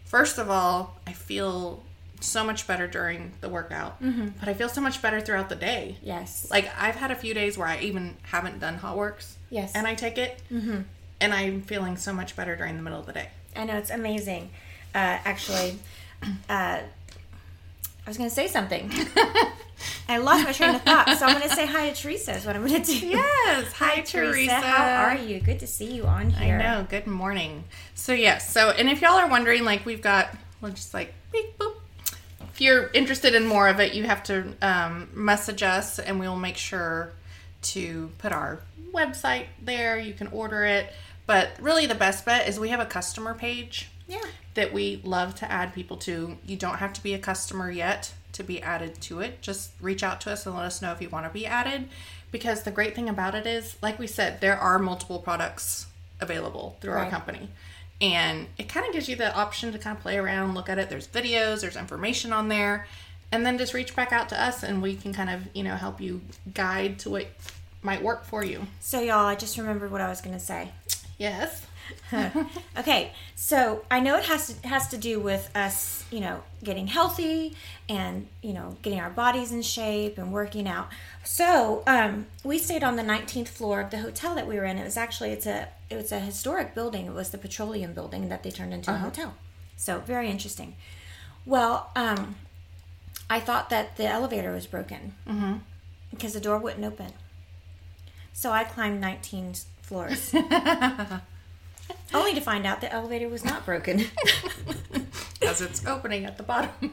first 0.07 0.39
of 0.39 0.51
all, 0.51 0.97
I 1.07 1.13
feel 1.13 1.83
so 2.21 2.43
much 2.43 2.67
better 2.67 2.87
during 2.87 3.33
the 3.43 3.49
workout, 3.51 4.01
but 4.41 4.49
I 4.49 4.55
feel 4.55 4.71
so 4.71 4.81
much 4.81 5.03
better 5.03 5.21
throughout 5.21 5.51
the 5.51 5.55
day. 5.57 5.99
Yes. 6.03 6.49
Like 6.51 6.71
I've 6.79 6.97
had 6.97 7.11
a 7.11 7.15
few 7.15 7.35
days 7.35 7.59
where 7.59 7.69
I 7.69 7.79
even 7.81 8.17
haven't 8.23 8.59
done 8.59 8.77
hot 8.77 8.97
works. 8.97 9.37
Yes. 9.51 9.73
And 9.75 9.87
I 9.87 9.95
take 9.95 10.17
it, 10.17 10.43
mm-hmm. 10.51 10.81
and 11.21 11.35
I'm 11.35 11.61
feeling 11.61 11.99
so 11.99 12.15
much 12.15 12.35
better 12.35 12.57
during 12.57 12.77
the 12.79 12.83
middle 12.83 13.01
of 13.01 13.07
the 13.07 13.13
day. 13.13 13.29
I 13.55 13.65
know 13.65 13.77
it's 13.77 13.91
amazing. 13.91 14.49
Uh, 14.95 15.21
actually, 15.25 15.79
uh, 16.49 16.81
I 16.81 18.09
was 18.09 18.17
going 18.17 18.29
to 18.29 18.35
say 18.35 18.47
something. 18.47 18.91
I 20.09 20.19
lost 20.19 20.45
my 20.45 20.53
train 20.53 20.75
of 20.77 20.83
thought, 20.83 21.09
so 21.19 21.27
I'm 21.27 21.37
going 21.37 21.49
to 21.49 21.55
say 21.55 21.67
hi 21.67 21.91
to 21.91 21.95
Teresa. 22.01 22.35
Is 22.37 22.47
what 22.47 22.57
I'm 22.57 22.67
going 22.67 22.83
to 22.83 22.87
do. 23.01 23.07
Yes. 23.07 23.73
Hi, 23.75 24.01
Teresa. 24.01 24.55
How 24.55 25.05
are 25.05 25.17
you? 25.17 25.41
Good 25.41 25.61
to 25.61 25.67
see 25.67 25.93
you 25.93 26.05
on 26.07 26.31
here. 26.31 26.57
I 26.57 26.63
know. 26.63 26.87
Good 26.89 27.07
morning. 27.07 27.65
So 27.95 28.13
yes. 28.13 28.53
So 28.53 28.71
and 28.71 28.89
if 28.89 29.03
y'all 29.03 29.17
are 29.17 29.29
wondering, 29.29 29.65
like 29.65 29.85
we've 29.85 30.01
got, 30.03 30.35
we'll 30.61 30.73
just 30.73 30.95
like 30.95 31.13
beep 31.33 31.59
boop. 31.59 31.75
If 32.53 32.61
you're 32.61 32.89
interested 32.95 33.35
in 33.35 33.45
more 33.47 33.69
of 33.69 33.81
it, 33.81 33.93
you 33.93 34.05
have 34.05 34.23
to 34.25 34.55
um, 34.63 35.09
message 35.13 35.63
us, 35.63 35.99
and 35.99 36.19
we'll 36.19 36.37
make 36.37 36.57
sure 36.57 37.13
to 37.63 38.11
put 38.19 38.33
our 38.33 38.61
website 38.93 39.47
there. 39.61 39.99
You 39.99 40.15
can 40.15 40.29
order 40.29 40.65
it. 40.65 40.91
But 41.27 41.51
really, 41.61 41.87
the 41.87 41.95
best 41.97 42.25
bet 42.25 42.49
is 42.49 42.59
we 42.59 42.69
have 42.71 42.81
a 42.81 42.87
customer 42.87 43.35
page 43.35 43.91
Yeah. 44.07 44.23
That 44.57 44.73
we 44.73 45.01
love 45.05 45.35
to 45.37 45.51
add 45.51 45.73
people 45.73 45.97
to. 45.99 46.37
You 46.45 46.57
don't 46.57 46.79
have 46.79 46.93
to 46.95 47.03
be 47.03 47.15
a 47.15 47.19
customer 47.19 47.71
yet 47.71 48.13
to 48.33 48.43
be 48.43 48.61
added 48.61 49.01
to 49.03 49.21
it. 49.21 49.41
Just 49.41 49.71
reach 49.81 50.03
out 50.03 50.21
to 50.23 50.33
us 50.33 50.45
and 50.45 50.55
let 50.55 50.65
us 50.65 50.83
know 50.83 50.93
if 50.93 51.01
you 51.01 51.09
want 51.09 51.27
to 51.27 51.33
be 51.33 51.47
added. 51.47 51.89
Because 52.33 52.65
the 52.65 52.71
great 52.71 52.95
thing 52.95 53.09
about 53.09 53.35
it 53.35 53.47
is, 53.47 53.77
like 53.81 53.99
we 53.99 54.07
said, 54.07 54.41
there 54.41 54.59
are 54.59 54.79
multiple 54.79 55.21
products 55.21 55.87
available 56.21 56.77
through 56.81 56.93
our 56.93 57.09
company. 57.09 57.49
And 58.01 58.47
it 58.59 58.69
kind 58.69 58.87
of 58.87 58.93
gives 58.93 59.09
you 59.09 59.17
the 59.17 59.35
option 59.35 59.73
to 59.73 59.79
kind 59.79 59.97
of 59.97 60.03
play 60.03 60.19
around, 60.19 60.55
look 60.55 60.69
at 60.69 60.79
it. 60.79 60.91
There's 60.91 61.09
videos, 61.09 61.61
there's 61.61 61.77
information 61.77 62.33
on 62.33 62.49
there. 62.49 62.87
And 63.33 63.45
then 63.45 63.59
just 63.59 63.75
reach 63.75 63.97
back 63.97 64.13
out 64.13 64.29
to 64.31 64.43
us 64.43 64.63
and 64.63 64.83
we 64.83 64.97
can 64.97 65.15
kind 65.15 65.31
of, 65.31 65.49
you 65.55 65.63
know, 65.63 65.77
help 65.77 66.01
you 66.01 66.21
guide 66.53 66.99
to 67.01 67.11
what 67.11 67.27
might 67.83 68.03
work 68.03 68.25
for 68.25 68.45
you. 68.45 68.67
So, 68.81 69.01
y'all, 69.01 69.27
I 69.27 69.35
just 69.35 69.57
remembered 69.57 69.91
what 69.91 70.01
I 70.01 70.09
was 70.09 70.21
going 70.21 70.35
to 70.35 70.45
say. 70.45 70.71
Yes. 71.19 71.67
Okay, 72.79 73.13
so 73.35 73.85
I 73.91 74.01
know 74.01 74.17
it 74.17 74.25
has 74.25 74.49
to 74.49 74.69
has 74.69 74.89
to 74.89 74.99
do 74.99 75.19
with 75.19 75.51
us, 75.57 76.05
you 76.11 76.21
know, 76.21 76.43
getting 76.63 76.87
healthy 76.87 77.57
and 77.89 78.27
you 78.43 78.53
know 78.53 78.77
getting 78.83 79.01
our 79.01 79.11
bodies 79.11 79.51
in 79.51 79.63
shape 79.63 80.19
and 80.19 80.33
working 80.33 80.69
out. 80.69 80.89
So 81.25 81.83
um, 81.87 82.27
we 82.45 82.59
stayed 82.59 82.85
on 82.85 82.97
the 82.97 83.03
19th 83.03 83.49
floor 83.49 83.81
of 83.81 83.91
the 83.91 83.99
hotel 83.99 84.35
that 84.35 84.47
we 84.47 84.57
were 84.57 84.65
in. 84.65 84.79
It 84.79 84.85
was 84.85 84.97
actually 84.97 85.31
it's 85.31 85.47
a 85.47 85.69
it 85.91 85.97
was 85.97 86.13
a 86.13 86.21
historic 86.21 86.75
building. 86.75 87.07
It 87.07 87.15
was 87.15 87.31
the 87.31 87.39
petroleum 87.39 87.93
building 87.95 88.29
that 88.29 88.43
they 88.43 88.51
turned 88.51 88.75
into 88.75 88.91
a 88.91 88.99
hotel. 88.99 89.35
So 89.77 90.01
very 90.01 90.29
interesting. 90.31 90.77
Well, 91.45 91.91
um, 91.97 92.37
I 93.31 93.41
thought 93.41 93.71
that 93.71 93.97
the 93.97 94.07
elevator 94.07 94.53
was 94.53 94.67
broken 94.67 95.15
because 96.11 96.33
the 96.35 96.41
door 96.41 96.59
wouldn't 96.59 96.85
open. 96.85 97.13
So 98.33 98.51
I 98.53 98.65
climbed 98.65 99.01
19 99.01 99.55
floors. 99.83 100.35
Only 102.15 102.35
to 102.35 102.41
find 102.41 102.67
out 102.67 102.81
the 102.81 102.93
elevator 102.93 103.29
was 103.29 103.45
not 103.45 103.65
broken. 103.65 104.05
As 105.43 105.61
it's 105.61 105.85
opening 105.87 106.25
at 106.25 106.37
the 106.37 106.43
bottom. 106.43 106.71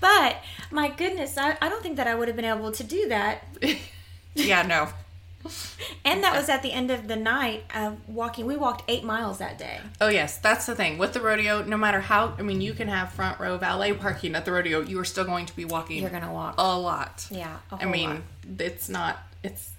but 0.00 0.36
my 0.70 0.88
goodness, 0.88 1.36
I, 1.36 1.56
I 1.60 1.68
don't 1.68 1.82
think 1.82 1.96
that 1.96 2.06
I 2.06 2.14
would 2.14 2.28
have 2.28 2.36
been 2.36 2.44
able 2.44 2.72
to 2.72 2.82
do 2.82 3.08
that. 3.08 3.44
yeah, 4.34 4.62
no. 4.62 4.88
And 6.04 6.22
that 6.22 6.36
was 6.36 6.50
at 6.50 6.62
the 6.62 6.72
end 6.72 6.90
of 6.90 7.08
the 7.08 7.16
night 7.16 7.64
of 7.74 7.96
walking. 8.06 8.44
We 8.44 8.56
walked 8.56 8.82
eight 8.88 9.04
miles 9.04 9.38
that 9.38 9.56
day. 9.58 9.80
Oh 10.00 10.08
yes, 10.08 10.36
that's 10.36 10.66
the 10.66 10.74
thing 10.74 10.98
with 10.98 11.14
the 11.14 11.20
rodeo. 11.20 11.62
No 11.64 11.78
matter 11.78 12.00
how, 12.00 12.34
I 12.38 12.42
mean, 12.42 12.60
you 12.60 12.74
can 12.74 12.88
have 12.88 13.12
front 13.12 13.40
row 13.40 13.56
valet 13.56 13.94
parking 13.94 14.34
at 14.34 14.44
the 14.44 14.52
rodeo. 14.52 14.80
You 14.80 14.98
are 15.00 15.04
still 15.04 15.24
going 15.24 15.46
to 15.46 15.56
be 15.56 15.64
walking. 15.64 16.02
You're 16.02 16.10
gonna 16.10 16.32
walk. 16.32 16.56
a 16.58 16.78
lot. 16.78 17.26
Yeah, 17.30 17.56
a 17.72 17.76
I 17.76 17.84
mean, 17.86 18.10
lot. 18.10 18.20
it's 18.58 18.90
not. 18.90 19.18
It's 19.42 19.70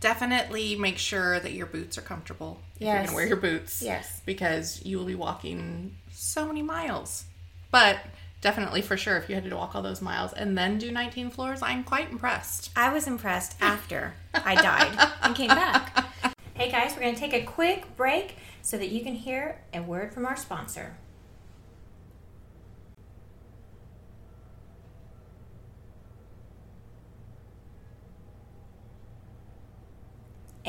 definitely 0.00 0.76
make 0.76 0.98
sure 0.98 1.38
that 1.40 1.52
your 1.52 1.66
boots 1.66 1.96
are 1.98 2.02
comfortable. 2.02 2.60
If 2.76 2.82
you're 2.82 2.94
Yes. 2.94 3.06
gonna 3.06 3.16
wear 3.16 3.26
your 3.26 3.36
boots. 3.36 3.82
Yes. 3.82 4.20
Because 4.26 4.82
you 4.84 4.98
will 4.98 5.04
be 5.04 5.14
walking 5.14 5.96
so 6.12 6.46
many 6.46 6.62
miles. 6.62 7.24
But 7.70 7.98
definitely 8.40 8.82
for 8.82 8.96
sure, 8.96 9.16
if 9.16 9.28
you 9.28 9.34
had 9.34 9.44
to 9.44 9.54
walk 9.56 9.74
all 9.74 9.82
those 9.82 10.00
miles 10.02 10.32
and 10.32 10.56
then 10.56 10.78
do 10.78 10.90
19 10.90 11.30
floors, 11.30 11.60
I'm 11.62 11.84
quite 11.84 12.10
impressed. 12.10 12.70
I 12.74 12.92
was 12.92 13.06
impressed 13.06 13.56
after 13.60 14.14
I 14.34 14.54
died 14.54 15.10
and 15.22 15.34
came 15.36 15.48
back. 15.48 16.06
Hey 16.54 16.70
guys, 16.70 16.92
we're 16.94 17.00
going 17.00 17.14
to 17.14 17.18
take 17.20 17.32
a 17.32 17.42
quick 17.42 17.96
break 17.96 18.36
so 18.60 18.76
that 18.76 18.90
you 18.90 19.02
can 19.02 19.14
hear 19.14 19.62
a 19.72 19.80
word 19.80 20.12
from 20.12 20.26
our 20.26 20.36
sponsor. 20.36 20.94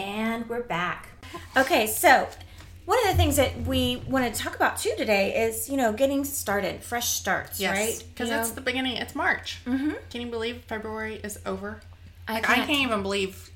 And 0.06 0.50
we're 0.50 0.64
back. 0.64 1.08
Okay, 1.56 1.86
so 1.86 2.28
one 2.86 2.98
of 3.06 3.12
the 3.12 3.18
things 3.18 3.36
that 3.36 3.56
we 3.68 4.02
want 4.08 4.34
to 4.34 4.42
talk 4.42 4.56
about 4.56 4.78
too 4.80 4.94
today 4.98 5.44
is, 5.46 5.70
you 5.70 5.78
know, 5.78 5.94
getting 5.94 6.26
started, 6.26 6.82
fresh 6.84 7.10
starts, 7.10 7.60
Yes. 7.60 7.78
right? 7.78 8.04
Because 8.10 8.32
it's 8.32 8.50
know, 8.50 8.56
the 8.56 8.62
beginning. 8.62 8.98
It's 8.98 9.14
March. 9.14 9.60
Mm-hmm. 9.66 9.92
Can 10.10 10.22
you 10.22 10.28
believe 10.28 10.64
February 10.68 11.18
is 11.24 11.38
over? 11.46 11.82
I 12.28 12.34
Like, 12.34 12.44
can't- 12.44 12.58
can't 12.68 12.80
even 12.80 13.04
believe 13.04 13.52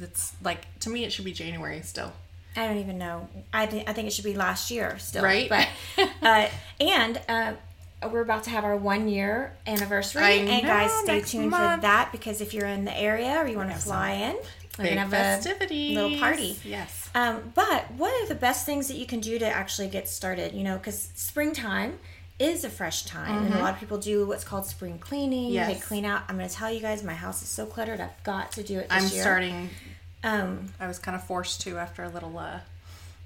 it's 0.00 0.32
like 0.42 0.66
to 0.80 0.88
me 0.90 1.04
it 1.04 1.12
should 1.12 1.26
be 1.26 1.32
January 1.32 1.82
still. 1.82 2.12
I 2.56 2.66
don't 2.66 2.78
even 2.78 2.96
know. 2.96 3.28
I, 3.52 3.66
th- 3.66 3.84
I 3.86 3.92
think 3.92 4.08
it 4.08 4.12
should 4.12 4.24
be 4.24 4.34
last 4.34 4.70
year 4.70 4.98
still. 4.98 5.22
Right? 5.22 5.48
But 5.50 5.68
uh, 6.22 6.48
and 6.80 7.20
uh, 7.28 7.52
we're 8.10 8.22
about 8.22 8.44
to 8.44 8.50
have 8.50 8.64
our 8.64 8.74
one 8.76 9.06
year 9.08 9.54
anniversary, 9.66 10.22
I 10.22 10.30
and 10.30 10.66
guys, 10.66 10.90
stay 11.02 11.20
tuned 11.20 11.50
month. 11.50 11.76
for 11.76 11.80
that 11.82 12.10
because 12.10 12.40
if 12.40 12.54
you're 12.54 12.66
in 12.66 12.86
the 12.86 12.96
area 12.98 13.36
or 13.36 13.46
you 13.46 13.56
want 13.58 13.70
to 13.70 13.76
fly 13.76 14.12
in, 14.12 14.36
we're 14.80 14.88
Big 14.90 14.94
gonna 14.96 15.00
have 15.16 15.42
festivities. 15.42 15.96
a 15.96 16.02
little 16.02 16.18
party. 16.18 16.56
Yes. 16.64 17.08
Um, 17.14 17.52
but 17.54 17.90
what 17.92 18.12
are 18.22 18.26
the 18.28 18.34
best 18.34 18.66
things 18.66 18.88
that 18.88 18.96
you 18.96 19.06
can 19.06 19.20
do 19.20 19.38
to 19.38 19.46
actually 19.46 19.88
get 19.88 20.08
started? 20.08 20.52
You 20.54 20.64
know, 20.64 20.76
because 20.76 21.10
springtime 21.14 21.98
is 22.38 22.64
a 22.64 22.70
fresh 22.70 23.04
time, 23.04 23.44
and 23.44 23.54
a 23.54 23.58
lot 23.58 23.74
of 23.74 23.80
people 23.80 23.98
do 23.98 24.26
what's 24.26 24.44
called 24.44 24.64
spring 24.66 24.98
cleaning. 24.98 25.52
They 25.52 25.58
Mm-hmm. 25.58 25.80
Clean 25.80 26.04
out. 26.06 26.22
I'm 26.28 26.36
going 26.38 26.48
to 26.48 26.54
tell 26.54 26.72
you 26.72 26.80
guys, 26.80 27.04
my 27.04 27.12
house 27.12 27.42
is 27.42 27.48
so 27.48 27.66
cluttered. 27.66 28.00
I've 28.00 28.22
got 28.24 28.52
to 28.52 28.62
do 28.62 28.78
it. 28.78 28.88
This 28.88 29.04
I'm 29.04 29.12
year. 29.12 29.22
starting 29.22 29.70
Um, 30.24 30.66
I 30.78 30.86
was 30.86 30.98
kind 30.98 31.14
of 31.14 31.22
forced 31.24 31.60
to 31.62 31.76
after 31.78 32.02
a 32.02 32.08
little 32.08 32.38
uh, 32.38 32.60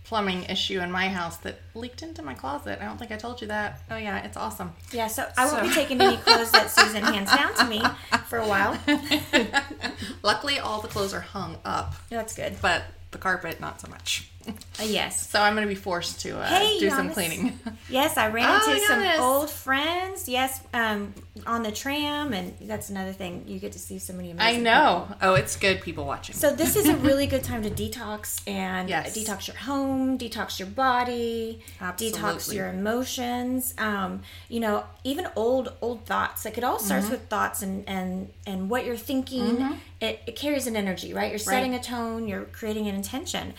plumbing 0.05 0.45
issue 0.45 0.81
in 0.81 0.91
my 0.93 1.09
house 1.09 1.39
that 1.39 1.61
leaked 1.75 2.03
into 2.03 2.23
my 2.23 2.35
closet. 2.35 2.79
I 2.81 2.85
don't 2.85 2.99
think 2.99 3.11
I 3.11 3.17
told 3.17 3.41
you 3.41 3.47
that. 3.49 3.81
Oh 3.91 3.97
yeah, 3.97 4.19
it's 4.25 4.37
awesome. 4.37 4.73
Yeah, 4.93 5.07
so 5.09 5.27
I 5.37 5.47
won't 5.51 5.63
be 5.63 5.71
taking 5.75 6.01
any 6.01 6.17
clothes 6.19 6.51
that 6.53 6.71
Susan 6.79 7.03
hands 7.03 7.35
down 7.35 7.55
to 7.57 7.65
me 7.65 7.83
for 8.29 8.39
a 8.39 8.47
while. 8.47 8.79
Luckily, 10.23 10.59
all 10.59 10.81
the 10.81 10.89
clothes 10.89 11.15
are 11.15 11.21
hung 11.21 11.57
up, 11.65 11.95
Yeah, 12.11 12.19
That's 12.19 12.35
good. 12.35 12.57
but 12.61 12.83
the 13.11 13.19
carpet 13.19 13.61
not 13.61 13.81
so 13.81 13.89
much. 13.89 14.31
Uh, 14.81 14.83
yes. 14.83 15.31
So 15.31 15.41
I'm 15.41 15.55
going 15.55 15.63
to 15.67 15.73
be 15.73 15.81
forced 15.81 16.21
to 16.23 16.37
uh, 16.37 16.45
Hey, 16.47 16.81
do 16.81 16.91
some 16.91 17.11
cleaning. 17.11 17.57
Yes, 17.89 18.17
I 18.17 18.29
ran 18.29 18.49
Oh, 18.49 18.73
into 18.73 18.85
some 18.87 19.21
old 19.23 19.49
friends. 19.51 20.29
Yes, 20.29 20.61
um, 20.75 21.15
on 21.47 21.63
the 21.63 21.71
tram, 21.71 22.33
and 22.33 22.55
that's 22.63 22.91
another 22.91 23.13
thing. 23.13 23.45
You 23.47 23.61
get 23.61 23.71
to 23.73 23.79
see 23.79 24.01
so 24.01 24.13
many 24.15 24.33
amazing 24.33 24.61
I 24.61 24.61
know. 24.63 25.07
Oh, 25.23 25.35
it's 25.35 25.55
good 25.55 25.81
people 25.81 26.05
watching. 26.07 26.35
So 26.35 26.53
this 26.53 26.75
is 26.75 26.89
a 26.89 26.97
really 27.09 27.29
good 27.29 27.45
time 27.45 27.63
to 27.63 27.71
detox 27.71 28.41
and 28.49 28.89
Yes. 28.89 29.17
detox 29.17 29.47
your 29.47 29.57
home, 29.57 30.19
detox 30.19 30.59
your 30.59 30.67
body, 30.69 31.63
detox 31.81 32.53
your 32.53 32.69
emotions. 32.69 33.75
Um, 33.79 34.23
you 34.49 34.59
know, 34.59 34.85
even 35.05 35.29
old 35.37 35.73
old 35.83 36.05
thoughts. 36.05 36.45
Like 36.45 36.59
it 36.59 36.65
all 36.65 36.81
starts 36.81 37.05
Mm-hmm. 37.07 37.15
with 37.15 37.29
thoughts 37.29 37.63
and 37.63 37.89
and 37.89 38.31
and 38.47 38.69
what 38.69 38.85
you're 38.85 38.97
thinking. 38.97 39.79
It, 40.01 40.21
it 40.27 40.37
carries 40.37 40.67
an 40.67 40.75
energy, 40.77 41.15
right? 41.15 41.31
You're 41.31 41.39
setting 41.39 41.73
Right. 41.73 41.81
a 41.81 41.85
tone. 41.85 42.27
You're 42.29 42.45
creating 42.45 42.89
an 42.89 42.95
intention. 42.97 43.55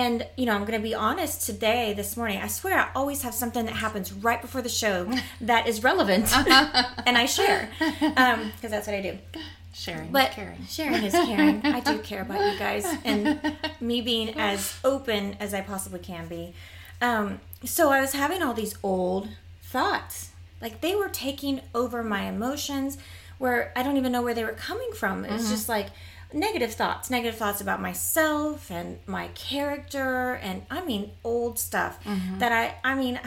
And 0.00 0.26
you 0.36 0.46
know, 0.46 0.54
I'm 0.56 0.64
going 0.64 0.80
to 0.80 0.88
be 0.90 0.94
honest 0.94 1.44
today, 1.50 1.92
this 1.94 2.16
morning. 2.16 2.40
I 2.40 2.46
swear, 2.48 2.78
I 2.78 2.88
always 2.94 3.20
have 3.22 3.34
something 3.34 3.64
that 3.66 3.74
happens 3.86 4.12
right 4.12 4.40
before 4.40 4.62
the 4.62 4.68
show 4.82 4.96
that 5.42 5.66
is 5.66 5.82
relevant, 5.84 6.26
and 7.06 7.18
I 7.18 7.26
share 7.26 7.68
because 7.80 8.70
that's 8.74 8.86
what 8.86 8.96
I 8.96 9.02
do. 9.02 9.18
sharing, 9.74 10.10
But 10.10 10.28
is 10.30 10.34
caring. 10.34 10.66
sharing 10.68 11.02
is 11.04 11.12
caring. 11.12 11.56
I 11.66 11.80
do 11.80 11.98
care 12.10 12.22
about 12.22 12.40
you 12.52 12.58
guys 12.58 12.86
and 13.04 13.22
me 13.80 14.00
being 14.00 14.28
as 14.38 14.78
open 14.84 15.36
as 15.38 15.52
I 15.52 15.60
possibly 15.60 15.98
can 16.00 16.28
be. 16.28 16.54
Um, 17.02 17.40
so 17.64 17.90
I 17.90 18.00
was 18.00 18.12
having 18.12 18.42
all 18.42 18.54
these 18.54 18.74
old 18.82 19.28
thoughts. 19.62 20.30
Like 20.62 20.80
they 20.80 20.94
were 20.94 21.08
taking 21.08 21.60
over 21.74 22.02
my 22.02 22.22
emotions 22.22 22.96
where 23.38 23.72
I 23.76 23.82
don't 23.82 23.96
even 23.96 24.12
know 24.12 24.22
where 24.22 24.34
they 24.34 24.44
were 24.44 24.52
coming 24.70 24.92
from. 24.94 25.24
It 25.24 25.32
was 25.32 25.42
Mm-hmm. 25.42 25.50
just 25.56 25.68
like 25.68 25.88
negative 26.32 26.72
thoughts, 26.74 27.10
negative 27.10 27.36
thoughts 27.38 27.60
about 27.60 27.80
myself 27.80 28.70
and 28.70 28.98
my 29.06 29.28
character 29.28 30.34
and 30.34 30.62
I 30.70 30.84
mean 30.84 31.10
old 31.24 31.58
stuff 31.58 31.98
Mm-hmm. 32.04 32.38
that 32.38 32.52
I 32.52 32.74
I 32.84 32.94
mean 32.94 33.20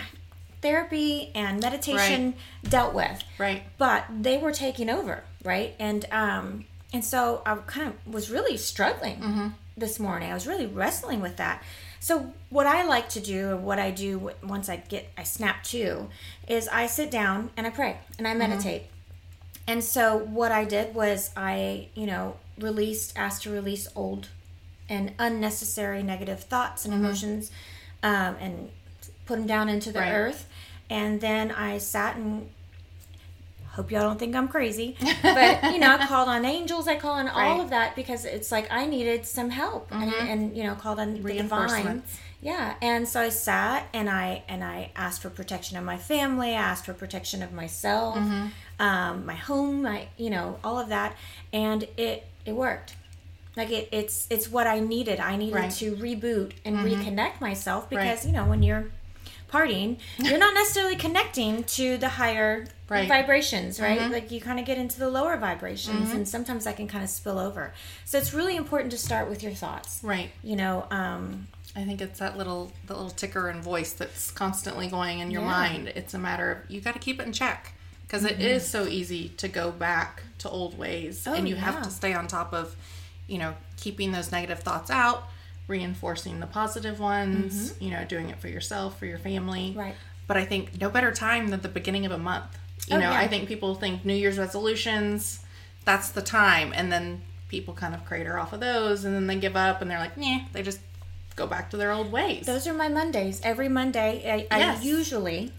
therapy 0.61 1.31
and 1.35 1.59
meditation 1.61 2.35
dealt 2.63 2.93
with. 2.93 3.21
Right. 3.37 3.63
but 3.77 4.05
they 4.21 4.37
were 4.37 4.51
taking 4.51 4.89
over 4.89 5.23
right? 5.43 5.75
And 5.79 6.05
um 6.11 6.65
and 6.93 7.03
so 7.03 7.41
i 7.45 7.55
kind 7.55 7.87
of 7.87 8.13
was 8.13 8.29
really 8.29 8.55
struggling 8.57 9.53
this 9.75 9.99
morning. 9.99 10.29
I 10.31 10.33
was 10.35 10.45
really 10.47 10.67
wrestling 10.67 11.19
with 11.21 11.37
that. 11.37 11.61
So 11.99 12.33
what 12.49 12.67
i 12.67 12.83
like 12.85 13.09
to 13.09 13.19
do 13.19 13.49
and 13.51 13.63
what 13.65 13.79
i 13.79 13.89
do 13.91 14.31
once 14.43 14.67
i 14.69 14.75
get 14.77 15.09
i 15.17 15.23
snap 15.23 15.63
to 15.65 16.09
is 16.47 16.67
i 16.67 16.85
sit 16.85 17.09
down 17.09 17.49
and 17.57 17.65
i 17.65 17.69
pray 17.69 17.97
and 18.17 18.27
i 18.27 18.33
meditate 18.33 18.83
and 19.67 19.83
so 19.83 20.17
what 20.17 20.51
i 20.51 20.63
did 20.65 20.93
was 20.95 21.31
i 21.37 21.87
you 21.95 22.05
know 22.05 22.35
released 22.59 23.13
asked 23.17 23.43
to 23.43 23.49
release 23.51 23.87
old 23.95 24.29
and 24.89 25.11
unnecessary 25.19 26.03
negative 26.03 26.41
thoughts 26.41 26.85
and 26.85 26.93
emotions 26.93 27.51
um, 28.03 28.35
and 28.39 28.69
put 29.25 29.37
them 29.37 29.47
down 29.47 29.69
into 29.69 29.91
the 29.91 29.99
Right. 29.99 30.11
earth 30.11 30.47
and 30.89 31.21
then 31.21 31.51
i 31.51 31.77
sat 31.77 32.15
and 32.17 32.49
hope 33.71 33.89
y'all 33.89 34.01
don't 34.01 34.19
think 34.19 34.35
I'm 34.35 34.47
crazy. 34.47 34.95
But 35.23 35.63
you 35.73 35.79
know, 35.79 35.95
I 35.97 36.05
called 36.05 36.29
on 36.29 36.45
angels, 36.45 36.87
I 36.87 36.95
called 36.95 37.19
on 37.21 37.27
all 37.29 37.59
of 37.61 37.71
that 37.71 37.95
because 37.95 38.23
it's 38.23 38.51
like 38.51 38.71
I 38.71 38.85
needed 38.85 39.25
some 39.25 39.49
help 39.49 39.87
and, 39.91 40.13
and 40.29 40.55
you 40.57 40.63
know, 40.63 40.75
called 40.75 40.99
on 40.99 41.13
the 41.15 41.19
divine. 41.41 42.03
Yeah. 42.43 42.75
And 42.81 43.07
so 43.07 43.21
I 43.21 43.29
sat 43.29 43.87
and 43.93 44.09
I 44.09 44.43
and 44.49 44.63
I 44.63 44.91
asked 44.95 45.21
for 45.21 45.29
protection 45.29 45.77
of 45.77 45.83
my 45.83 45.97
family, 45.97 46.49
I 46.51 46.61
asked 46.71 46.85
for 46.85 46.93
protection 46.93 47.41
of 47.41 47.53
myself, 47.53 48.17
um, 48.79 49.25
my 49.25 49.35
home, 49.35 49.83
my 49.83 50.07
you 50.17 50.29
know, 50.29 50.59
all 50.63 50.77
of 50.79 50.89
that. 50.89 51.15
And 51.53 51.87
it 51.97 52.27
it 52.45 52.53
worked. 52.53 52.95
Like 53.55 53.71
it, 53.71 53.87
it's 53.91 54.27
it's 54.29 54.49
what 54.49 54.67
I 54.67 54.79
needed. 54.79 55.19
I 55.19 55.37
needed 55.37 55.55
Right. 55.55 55.71
to 55.71 55.95
reboot 55.95 56.51
and 56.65 56.77
reconnect 56.79 57.39
myself 57.39 57.89
because 57.89 58.19
Right. 58.19 58.25
you 58.25 58.31
know 58.33 58.45
when 58.45 58.61
you're 58.63 58.85
partying, 59.51 59.99
you're 60.17 60.39
not 60.39 60.53
necessarily 60.55 60.95
connecting 60.95 61.63
to 61.63 61.97
the 61.97 62.09
higher 62.09 62.65
Right. 62.89 63.07
vibrations, 63.07 63.79
right? 63.79 64.11
Like 64.11 64.31
you 64.31 64.41
kind 64.41 64.59
of 64.59 64.65
get 64.65 64.77
into 64.79 64.99
the 64.99 65.07
lower 65.09 65.37
vibrations, 65.37 66.07
Mm-hmm. 66.09 66.17
and 66.17 66.27
sometimes 66.27 66.65
that 66.65 66.75
can 66.75 66.87
kind 66.87 67.03
of 67.03 67.09
spill 67.09 67.37
over. 67.39 67.73
So 68.05 68.17
it's 68.17 68.33
really 68.33 68.55
important 68.55 68.91
to 68.91 68.97
start 68.97 69.29
with 69.29 69.41
your 69.43 69.53
thoughts. 69.53 69.99
Right. 70.03 70.31
You 70.43 70.55
know, 70.55 70.87
um, 70.91 71.47
I 71.75 71.83
think 71.85 72.01
it's 72.01 72.19
that 72.19 72.37
little 72.37 72.71
the 72.85 72.93
little 72.93 73.09
ticker 73.09 73.49
and 73.49 73.63
voice 73.63 73.93
that's 73.93 74.29
constantly 74.31 74.87
going 74.87 75.19
in 75.19 75.31
your 75.31 75.41
Yeah. 75.41 75.47
mind. 75.47 75.87
It's 75.95 76.13
a 76.13 76.19
matter 76.19 76.51
of 76.51 76.71
you 76.71 76.81
got 76.81 76.93
to 76.93 76.99
keep 76.99 77.19
it 77.19 77.25
in 77.25 77.33
check 77.33 77.73
because 78.07 78.25
is 78.25 78.67
so 78.69 78.85
easy 78.87 79.29
to 79.29 79.47
go 79.47 79.71
back 79.71 80.21
to 80.39 80.49
old 80.49 80.77
ways, 80.77 81.25
Oh, 81.25 81.33
and 81.33 81.47
you 81.49 81.55
yeah. 81.55 81.61
have 81.61 81.81
to 81.83 81.89
stay 81.89 82.13
on 82.13 82.27
top 82.27 82.53
of, 82.53 82.75
you 83.27 83.37
know, 83.39 83.55
keeping 83.77 84.11
those 84.11 84.31
negative 84.31 84.59
thoughts 84.59 84.91
out, 84.91 85.23
reinforcing 85.67 86.39
the 86.39 86.45
positive 86.47 86.99
ones. 86.99 87.73
You 87.79 87.91
know, 87.91 88.05
doing 88.05 88.29
it 88.29 88.39
for 88.39 88.49
yourself, 88.49 88.99
for 88.99 89.05
your 89.05 89.17
family. 89.17 89.69
Mm-hmm. 89.69 89.79
Right. 89.79 89.95
But 90.27 90.37
I 90.37 90.45
think 90.45 90.79
no 90.79 90.89
better 90.89 91.11
time 91.11 91.47
than 91.49 91.61
the 91.61 91.69
beginning 91.69 92.05
of 92.05 92.11
a 92.11 92.17
month. 92.17 92.57
You 92.87 92.97
Oh, 92.97 92.99
know, 92.99 93.09
yeah. 93.11 93.19
I 93.19 93.27
think 93.27 93.47
people 93.47 93.75
think 93.75 94.05
New 94.05 94.13
Year's 94.13 94.37
resolutions, 94.37 95.39
that's 95.85 96.09
the 96.09 96.21
time, 96.21 96.71
and 96.75 96.91
then 96.91 97.21
people 97.49 97.73
kind 97.73 97.93
of 97.95 98.05
crater 98.05 98.37
off 98.37 98.51
of 98.53 98.59
those, 98.59 99.05
and 99.05 99.15
then 99.15 99.27
they 99.27 99.35
give 99.37 99.55
up, 99.55 99.81
and 99.81 99.89
they're 99.89 99.99
like, 99.99 100.11
yeah, 100.17 100.41
they 100.53 100.61
just 100.63 100.79
go 101.35 101.47
back 101.47 101.69
to 101.71 101.77
their 101.77 101.91
old 101.91 102.11
ways. 102.11 102.45
those 102.45 102.67
are 102.67 102.73
my 102.73 102.87
Mondays. 102.89 103.41
Every 103.43 103.69
Monday, 103.69 104.45
I, 104.51 104.57
Yes. 104.57 104.79
I 104.79 104.83
usually. 104.83 105.51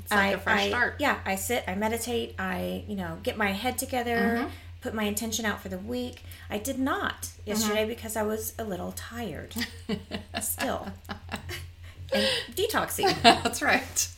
It's 0.00 0.10
like 0.10 0.20
I, 0.20 0.28
a 0.30 0.38
fresh 0.38 0.60
I- 0.60 0.68
start. 0.68 0.96
Yeah, 0.98 1.18
I 1.24 1.34
sit, 1.36 1.64
I 1.68 1.74
meditate, 1.74 2.34
I, 2.38 2.84
you 2.88 2.96
know, 2.96 3.18
get 3.22 3.36
my 3.36 3.52
head 3.52 3.78
together, 3.78 4.16
Mm-hmm. 4.40 4.48
put 4.80 4.94
my 4.94 5.04
intention 5.04 5.44
out 5.44 5.60
for 5.60 5.68
the 5.68 5.78
week. 5.78 6.22
I 6.48 6.58
did 6.58 6.78
not 6.78 7.28
yesterday 7.46 7.80
Mm-hmm. 7.82 7.88
because 7.90 8.16
I 8.16 8.22
was 8.22 8.54
a 8.58 8.64
little 8.64 8.92
tired. 8.92 9.54
Still. 10.40 10.88
and 12.12 12.26
detoxing. 12.54 13.14
That's 13.22 13.62
right. 13.62 14.08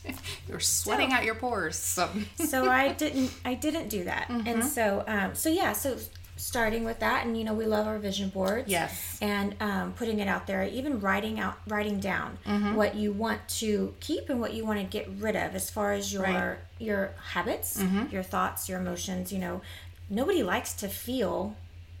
You're 0.47 0.59
sweating 0.59 1.11
out 1.13 1.23
your 1.25 1.35
pores. 1.35 1.75
So. 1.75 2.09
so 2.35 2.67
I 2.69 2.91
didn't 2.93 3.31
I 3.45 3.53
didn't 3.53 3.89
do 3.89 4.05
that. 4.05 4.29
Mm-hmm. 4.29 4.47
And 4.47 4.65
so 4.65 5.03
um 5.07 5.35
so 5.35 5.49
yeah, 5.49 5.73
so 5.73 5.97
starting 6.43 6.83
with 6.83 6.99
that 6.99 7.25
and 7.25 7.37
you 7.37 7.43
know 7.43 7.53
we 7.53 7.65
love 7.65 7.87
our 7.87 7.97
vision 7.99 8.29
boards. 8.29 8.67
Yes. 8.69 9.17
And 9.21 9.55
um, 9.61 9.93
putting 9.93 10.19
it 10.19 10.27
out 10.27 10.45
there, 10.47 10.63
even 10.65 10.99
writing 10.99 11.39
out 11.39 11.57
writing 11.67 11.99
down 11.99 12.37
Mm-hmm. 12.45 12.75
what 12.75 12.95
you 12.95 13.11
want 13.13 13.47
to 13.61 13.93
keep 13.99 14.29
and 14.29 14.39
what 14.41 14.53
you 14.53 14.65
want 14.65 14.79
to 14.79 14.85
get 14.85 15.07
rid 15.19 15.35
of 15.35 15.55
as 15.55 15.69
far 15.69 15.93
as 15.93 16.11
your 16.11 16.23
Right. 16.23 16.35
Mm-hmm. 16.35 16.83
your 16.83 17.11
habits, 17.33 17.81
your 18.11 18.23
thoughts, 18.23 18.67
your 18.69 18.79
emotions, 18.79 19.31
you 19.31 19.39
know. 19.39 19.61
Nobody 20.09 20.43
likes 20.43 20.73
to 20.75 20.87
feel 20.89 21.55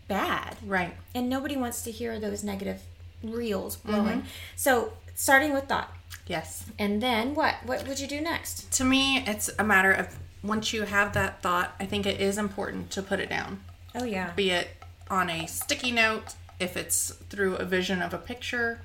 bad. 0.07 0.57
Right. 0.65 0.93
And 1.15 1.29
nobody 1.29 1.55
wants 1.55 1.81
to 1.83 1.91
hear 1.91 2.19
those 2.19 2.43
negative 2.43 2.81
reels 3.23 3.77
Mm-hmm. 3.77 4.19
So 4.55 4.93
starting 5.15 5.53
with 5.53 5.65
thought. 5.69 5.89
Yes. 6.27 6.65
And 6.77 7.01
then 7.01 7.33
what? 7.35 7.55
What 7.65 7.87
would 7.87 7.99
you 7.99 8.07
do 8.07 8.19
next? 8.21 8.71
To 8.73 8.83
me, 8.83 9.23
it's 9.25 9.49
a 9.57 9.63
matter 9.63 9.91
of 9.91 10.15
once 10.43 10.73
you 10.73 10.83
have 10.83 11.13
that 11.13 11.41
thought, 11.41 11.73
I 11.79 11.85
think 11.85 12.05
it 12.05 12.19
is 12.19 12.37
important 12.37 12.91
to 12.91 13.01
put 13.01 13.19
it 13.19 13.29
down. 13.29 13.61
Oh 13.95 14.03
yeah. 14.03 14.31
Be 14.35 14.51
it 14.51 14.69
on 15.09 15.29
a 15.29 15.47
sticky 15.47 15.91
note, 15.91 16.35
if 16.59 16.77
it's 16.77 17.11
through 17.29 17.55
a 17.55 17.65
vision 17.65 18.01
of 18.01 18.13
a 18.13 18.17
picture, 18.17 18.81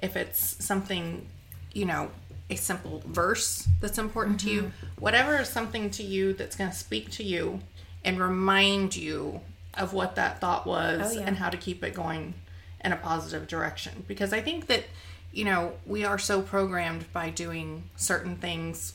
if 0.00 0.16
it's 0.16 0.64
something, 0.64 1.26
you 1.72 1.86
know, 1.86 2.10
a 2.50 2.56
simple 2.56 3.02
verse 3.06 3.68
that's 3.80 3.98
important 3.98 4.38
to 4.40 4.50
you, 4.50 4.62
mm-hmm. 4.62 4.86
whatever 5.00 5.38
is 5.38 5.48
something 5.48 5.90
to 5.90 6.02
you 6.02 6.32
that's 6.34 6.56
going 6.56 6.70
to 6.70 6.76
speak 6.76 7.10
to 7.12 7.24
you 7.24 7.60
and 8.04 8.20
remind 8.20 8.94
you 8.94 9.40
of 9.74 9.92
what 9.92 10.14
that 10.14 10.40
thought 10.40 10.66
was 10.66 11.16
Oh, 11.16 11.20
yeah. 11.20 11.26
and 11.26 11.36
how 11.38 11.48
to 11.48 11.56
keep 11.56 11.82
it 11.82 11.94
going 11.94 12.34
in 12.84 12.92
a 12.92 12.96
positive 12.96 13.48
direction. 13.48 14.04
Because 14.06 14.32
I 14.32 14.40
think 14.40 14.66
that, 14.66 14.84
you 15.32 15.44
know, 15.44 15.72
we 15.86 16.04
are 16.04 16.18
so 16.18 16.42
programmed 16.42 17.10
by 17.12 17.30
doing 17.30 17.84
certain 17.96 18.36
things 18.36 18.94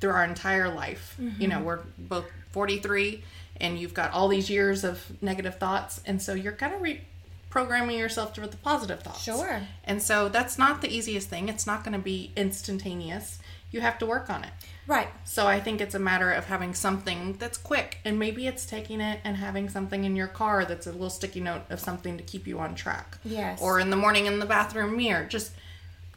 through 0.00 0.10
our 0.10 0.24
entire 0.24 0.72
life. 0.72 1.16
You 1.38 1.48
know, 1.48 1.56
mm-hmm. 1.56 1.64
we're 1.64 1.80
both 1.98 2.24
43 2.52 3.22
and 3.60 3.78
you've 3.78 3.94
got 3.94 4.12
all 4.12 4.28
these 4.28 4.48
years 4.50 4.84
of 4.84 5.10
negative 5.22 5.58
thoughts 5.58 6.00
and 6.06 6.20
so 6.22 6.34
you're 6.34 6.52
kind 6.52 6.74
of 6.74 6.80
reprogramming 6.82 7.98
yourself 7.98 8.32
to 8.34 8.40
with 8.40 8.50
the 8.50 8.56
positive 8.58 9.00
thoughts 9.02 9.22
Sure. 9.22 9.60
and 9.84 10.02
so 10.02 10.28
that's 10.28 10.58
not 10.58 10.80
the 10.82 10.88
easiest 10.94 11.28
thing 11.28 11.48
it's 11.48 11.66
not 11.66 11.84
going 11.84 11.92
to 11.94 11.98
be 12.02 12.32
instantaneous 12.36 13.38
you 13.70 13.80
have 13.80 13.98
to 13.98 14.06
work 14.06 14.30
on 14.30 14.44
it 14.44 14.50
Right. 14.86 15.08
so 15.24 15.46
I 15.46 15.60
think 15.60 15.80
it's 15.82 15.94
a 15.94 15.98
matter 15.98 16.32
of 16.32 16.46
having 16.46 16.72
something 16.72 17.36
that's 17.38 17.58
quick, 17.58 17.98
and 18.06 18.18
maybe 18.18 18.46
it's 18.46 18.64
taking 18.64 19.02
it 19.02 19.20
and 19.22 19.36
having 19.36 19.68
something 19.68 20.04
in 20.04 20.16
your 20.16 20.28
car 20.28 20.64
that's 20.64 20.86
a 20.86 20.92
little 20.92 21.10
sticky 21.10 21.40
note 21.40 21.60
of 21.68 21.78
something 21.78 22.16
to 22.16 22.22
keep 22.22 22.46
you 22.46 22.58
on 22.58 22.74
track. 22.74 23.18
Yes. 23.22 23.60
Or 23.60 23.78
in 23.80 23.90
the 23.90 23.96
morning 23.96 24.24
in 24.24 24.38
the 24.38 24.46
bathroom 24.46 24.96
mirror, 24.96 25.26
just 25.26 25.52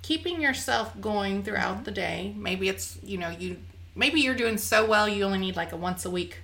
keeping 0.01 0.39
yourself 0.41 0.93
going 1.01 1.43
throughout 1.43 1.73
Mm-hmm. 1.75 1.84
the 1.84 1.91
day. 1.91 2.34
Maybe 2.38 2.69
it's 2.69 2.97
you 3.04 3.17
know 3.17 3.27
you 3.30 3.58
maybe 3.93 4.21
you're 4.21 4.36
doing 4.36 4.58
so 4.58 4.86
well 4.86 5.10
you 5.10 5.25
only 5.25 5.39
need 5.39 5.58
like 5.58 5.73
a 5.73 5.77
once 5.77 6.06
a 6.06 6.10
week 6.10 6.38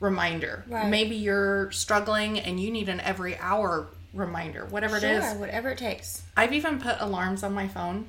reminder. 0.00 0.64
Right. 0.68 0.88
Maybe 0.88 1.16
you're 1.16 1.70
struggling 1.72 2.38
and 2.38 2.60
you 2.60 2.70
need 2.70 2.88
an 2.88 3.00
every 3.00 3.36
hour 3.38 3.86
reminder. 4.14 4.64
Whatever 4.66 5.00
Sure. 5.00 5.08
it 5.10 5.12
is. 5.16 5.34
Whatever 5.34 5.70
it 5.70 5.78
takes. 5.78 6.22
I've 6.36 6.52
even 6.52 6.80
put 6.80 6.96
alarms 7.00 7.42
on 7.42 7.52
my 7.52 7.68
phone 7.68 8.08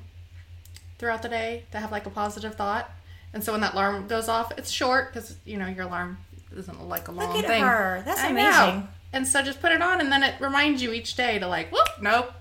throughout 0.97 1.21
the 1.21 1.29
day 1.29 1.65
to 1.71 1.79
have 1.79 1.91
like 1.91 2.05
a 2.05 2.09
positive 2.09 2.55
thought. 2.55 2.89
And 3.33 3.43
so 3.43 3.51
when 3.51 3.61
that 3.61 3.73
alarm 3.73 4.07
goes 4.07 4.27
off, 4.27 4.51
it's 4.57 4.71
short 4.71 5.13
because 5.13 5.35
you 5.45 5.57
know 5.57 5.67
your 5.67 5.85
alarm 5.85 6.17
isn't 6.55 6.87
like 6.89 7.07
a 7.07 7.11
long 7.11 7.37
at 7.37 7.45
thing. 7.45 7.63
her. 7.63 8.01
That's 8.05 8.21
I 8.21 8.31
know. 8.31 8.41
amazing. 8.63 8.87
And 9.13 9.27
so 9.27 9.41
just 9.41 9.59
put 9.61 9.71
it 9.71 9.81
on, 9.81 10.01
and 10.01 10.11
then 10.11 10.21
it 10.23 10.35
reminds 10.39 10.81
you 10.83 10.93
each 10.93 11.15
day 11.15 11.39
to 11.39 11.47
like, 11.47 11.71
whoop, 11.71 11.87
nope, 12.01 12.31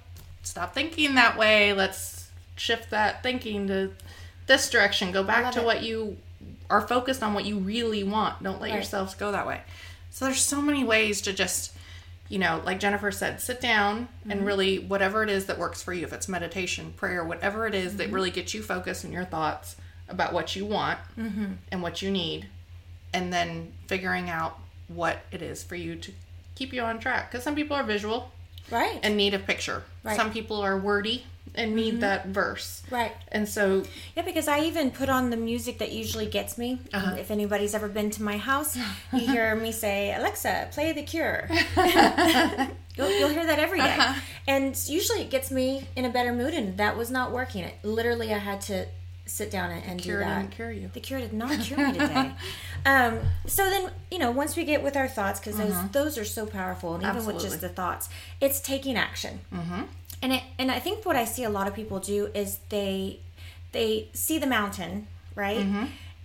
stop 0.42 0.74
thinking 0.74 1.14
that 1.14 1.36
way. 1.38 1.72
Let's 1.72 2.28
shift 2.56 2.90
that 2.90 3.22
thinking 3.22 3.66
to 3.68 3.90
this 4.46 4.68
direction. 4.70 5.12
Go 5.12 5.22
back 5.24 5.52
to 5.52 5.60
it. 5.60 5.64
what 5.64 5.82
you 5.82 6.16
are 6.70 6.80
focused 6.86 7.22
on, 7.22 7.34
what 7.34 7.44
you 7.44 7.58
really 7.58 8.02
want. 8.04 8.42
Don't 8.42 8.60
let 8.60 8.70
Right. 8.70 8.74
yourselves 8.76 9.14
go 9.14 9.32
that 9.32 9.46
way. 9.46 9.60
So 10.10 10.24
there's 10.26 10.40
so 10.40 10.60
many 10.60 10.84
ways 10.84 11.20
to 11.22 11.32
just 11.32 11.72
you 12.30 12.38
know, 12.38 12.60
like 12.66 12.78
Jennifer 12.78 13.10
said, 13.10 13.40
sit 13.40 13.58
down 13.58 14.06
Mm-hmm. 14.20 14.30
and 14.30 14.44
really 14.46 14.78
whatever 14.78 15.22
it 15.22 15.30
is 15.30 15.46
that 15.46 15.58
works 15.58 15.82
for 15.82 15.94
you, 15.94 16.04
if 16.04 16.12
it's 16.12 16.28
meditation, 16.28 16.92
prayer, 16.94 17.24
whatever 17.24 17.66
it 17.66 17.74
is 17.74 17.88
Mm-hmm. 17.92 17.96
that 17.98 18.10
really 18.10 18.30
gets 18.30 18.52
you 18.52 18.62
focused 18.62 19.02
in 19.04 19.12
your 19.12 19.24
thoughts 19.24 19.76
about 20.10 20.34
what 20.34 20.54
you 20.54 20.66
want 20.66 20.98
Mm-hmm. 21.18 21.52
and 21.72 21.82
what 21.82 22.02
you 22.02 22.10
need, 22.10 22.46
and 23.14 23.32
then 23.32 23.72
figuring 23.86 24.28
out 24.28 24.58
what 24.88 25.20
it 25.32 25.40
is 25.40 25.62
for 25.62 25.74
you 25.74 25.96
to 25.96 26.12
keep 26.54 26.74
you 26.74 26.82
on 26.82 26.98
track. 26.98 27.30
Because 27.30 27.42
some 27.44 27.54
people 27.54 27.74
are 27.74 27.82
visual 27.82 28.30
Right. 28.70 29.00
and 29.02 29.16
need 29.16 29.32
a 29.32 29.38
picture, 29.38 29.84
Right. 30.04 30.14
some 30.16 30.30
people 30.30 30.60
are 30.60 30.76
wordy 30.76 31.24
and 31.58 31.74
need 31.74 32.00
that 32.00 32.26
verse. 32.28 32.82
right. 32.90 33.12
And 33.30 33.48
so, 33.48 33.82
Yeah, 34.16 34.22
because 34.24 34.48
I 34.48 34.60
even 34.60 34.90
put 34.90 35.08
on 35.08 35.30
the 35.30 35.36
music 35.36 35.78
that 35.78 35.92
usually 35.92 36.26
gets 36.26 36.56
me. 36.56 36.78
Uh-huh. 36.94 37.16
If 37.18 37.30
anybody's 37.30 37.74
ever 37.74 37.88
been 37.88 38.10
to 38.10 38.22
my 38.22 38.38
house, 38.38 38.76
you 39.12 39.20
hear 39.34 39.54
me 39.56 39.72
say, 39.72 40.14
Alexa, 40.14 40.68
play 40.72 40.92
The 40.92 41.02
Cure. 41.02 41.48
you'll, 42.96 43.10
you'll 43.18 43.28
hear 43.28 43.46
that 43.46 43.58
every 43.58 43.80
day. 43.80 43.94
Uh-huh. 43.98 44.20
And 44.46 44.74
usually 44.88 45.20
it 45.22 45.30
gets 45.30 45.50
me 45.50 45.86
in 45.96 46.04
a 46.04 46.10
better 46.10 46.32
mood, 46.32 46.54
and 46.54 46.76
that 46.78 46.96
was 46.96 47.10
not 47.10 47.32
working. 47.32 47.64
It 47.64 47.74
literally, 47.82 48.32
I 48.32 48.38
had 48.38 48.60
to 48.62 48.86
sit 49.26 49.50
down 49.50 49.70
and, 49.70 49.84
and 49.84 49.98
do 49.98 50.04
Cure 50.04 50.20
that. 50.20 50.38
didn't 50.40 50.52
cure 50.52 50.70
you. 50.72 50.90
The 50.94 51.00
Cure 51.00 51.20
did 51.20 51.34
not 51.34 51.60
cure 51.60 51.78
me 51.86 51.92
today. 51.98 52.32
um, 52.86 53.18
so 53.46 53.68
then, 53.68 53.90
you 54.10 54.18
know, 54.18 54.30
once 54.30 54.56
we 54.56 54.64
get 54.64 54.82
with 54.82 54.96
our 54.96 55.06
thoughts, 55.08 55.38
because 55.38 55.58
those 55.58 55.90
those 55.90 56.16
are 56.18 56.24
so 56.24 56.46
powerful, 56.46 56.94
and 56.94 57.02
even 57.04 57.16
with 57.26 57.36
Mm-hmm. 57.36 57.44
Just 57.44 57.60
the 57.60 57.68
thoughts, 57.68 58.08
it's 58.40 58.60
taking 58.60 58.96
action. 58.96 59.40
Mm-hmm. 59.54 59.82
And 60.22 60.32
it, 60.32 60.42
and 60.58 60.70
I 60.70 60.78
think 60.80 61.04
what 61.06 61.16
I 61.16 61.24
see 61.24 61.44
a 61.44 61.50
lot 61.50 61.66
of 61.68 61.74
people 61.74 62.00
do 62.00 62.30
is 62.34 62.58
they 62.70 63.20
they 63.72 64.08
see 64.12 64.38
the 64.38 64.46
mountain, 64.46 65.06
right? 65.34 65.66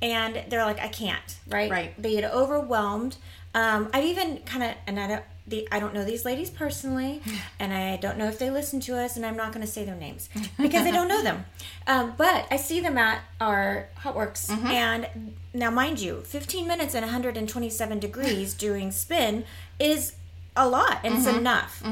And 0.01 0.43
they're 0.49 0.65
like, 0.65 0.79
I 0.79 0.87
can't, 0.89 1.37
right? 1.47 1.63
Mm-hmm. 1.65 1.71
Right. 1.73 2.01
They 2.01 2.11
get 2.19 2.31
overwhelmed. 2.33 3.15
Um, 3.55 3.89
I've 3.93 4.03
even 4.05 4.39
kind 4.39 4.63
of, 4.63 4.71
and 4.87 4.99
I 4.99 5.07
don't, 5.07 5.23
the, 5.47 5.67
I 5.71 5.79
don't 5.79 5.93
know 5.93 6.03
these 6.03 6.25
ladies 6.25 6.49
personally, 6.49 7.21
and 7.59 7.71
I 7.73 7.97
don't 7.97 8.17
know 8.17 8.27
if 8.27 8.39
they 8.39 8.49
listen 8.49 8.79
to 8.81 8.97
us, 8.97 9.15
and 9.15 9.25
I'm 9.25 9.37
not 9.37 9.53
going 9.53 9.65
to 9.65 9.71
say 9.71 9.85
their 9.85 9.95
names 9.95 10.27
because 10.57 10.85
I 10.85 10.91
don't 10.91 11.07
know 11.07 11.21
them. 11.23 11.45
Um, 11.85 12.13
but 12.17 12.47
I 12.49 12.55
see 12.55 12.79
them 12.79 12.97
at 12.97 13.21
our 13.41 13.89
Hotworks, 13.99 14.49
Mm-hmm. 14.49 14.67
and 14.67 15.07
now, 15.53 15.69
mind 15.69 15.99
you, 15.99 16.21
15 16.21 16.65
minutes 16.65 16.95
and 16.95 17.03
127 17.03 17.99
degrees 17.99 18.53
doing 18.53 18.89
spin 18.91 19.43
is 19.79 20.13
a 20.55 20.67
lot, 20.67 20.99
and 21.03 21.15
Mm-hmm. 21.15 21.27
it's 21.27 21.37
enough. 21.37 21.83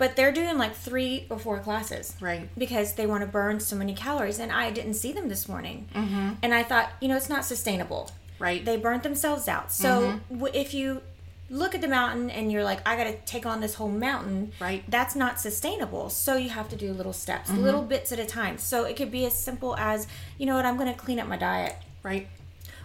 But 0.00 0.16
they're 0.16 0.32
doing 0.32 0.56
like 0.64 0.74
three 0.74 1.26
or 1.30 1.38
four 1.38 1.58
classes 1.60 2.14
Right. 2.20 2.48
because 2.64 2.94
they 2.94 3.06
want 3.06 3.20
to 3.22 3.30
burn 3.38 3.60
so 3.60 3.76
many 3.76 3.94
calories 4.06 4.38
and 4.38 4.50
i 4.50 4.70
didn't 4.78 4.94
see 4.94 5.12
them 5.12 5.28
this 5.28 5.44
morning 5.52 5.78
Mm-hmm. 5.94 6.28
and 6.42 6.50
i 6.60 6.62
thought 6.70 6.88
you 7.00 7.08
know 7.08 7.16
it's 7.20 7.28
not 7.36 7.44
sustainable 7.44 8.10
Right. 8.46 8.64
they 8.64 8.76
burnt 8.86 9.02
themselves 9.08 9.46
out 9.56 9.70
so 9.70 9.90
Mm-hmm. 9.90 10.34
w- 10.42 10.54
if 10.64 10.72
you 10.78 11.02
look 11.50 11.74
at 11.74 11.80
the 11.80 11.88
mountain 11.98 12.30
and 12.30 12.50
you're 12.52 12.64
like 12.72 12.80
i 12.88 12.96
gotta 12.96 13.16
take 13.34 13.44
on 13.52 13.60
this 13.60 13.74
whole 13.74 13.88
mountain 14.10 14.52
Right. 14.60 14.82
that's 14.96 15.14
not 15.24 15.38
sustainable 15.40 16.08
so 16.08 16.30
you 16.44 16.48
have 16.58 16.68
to 16.70 16.76
do 16.84 16.92
little 17.00 17.12
steps 17.24 17.50
Mm-hmm. 17.50 17.62
little 17.66 17.82
bits 17.82 18.10
at 18.12 18.18
a 18.18 18.26
time 18.40 18.56
so 18.58 18.84
it 18.90 18.94
could 18.98 19.10
be 19.10 19.26
as 19.26 19.34
simple 19.48 19.76
as 19.76 20.06
you 20.38 20.46
know 20.46 20.56
what 20.56 20.64
i'm 20.64 20.76
gonna 20.78 20.94
clean 21.04 21.18
up 21.20 21.28
my 21.28 21.36
diet 21.36 21.74
right? 22.02 22.26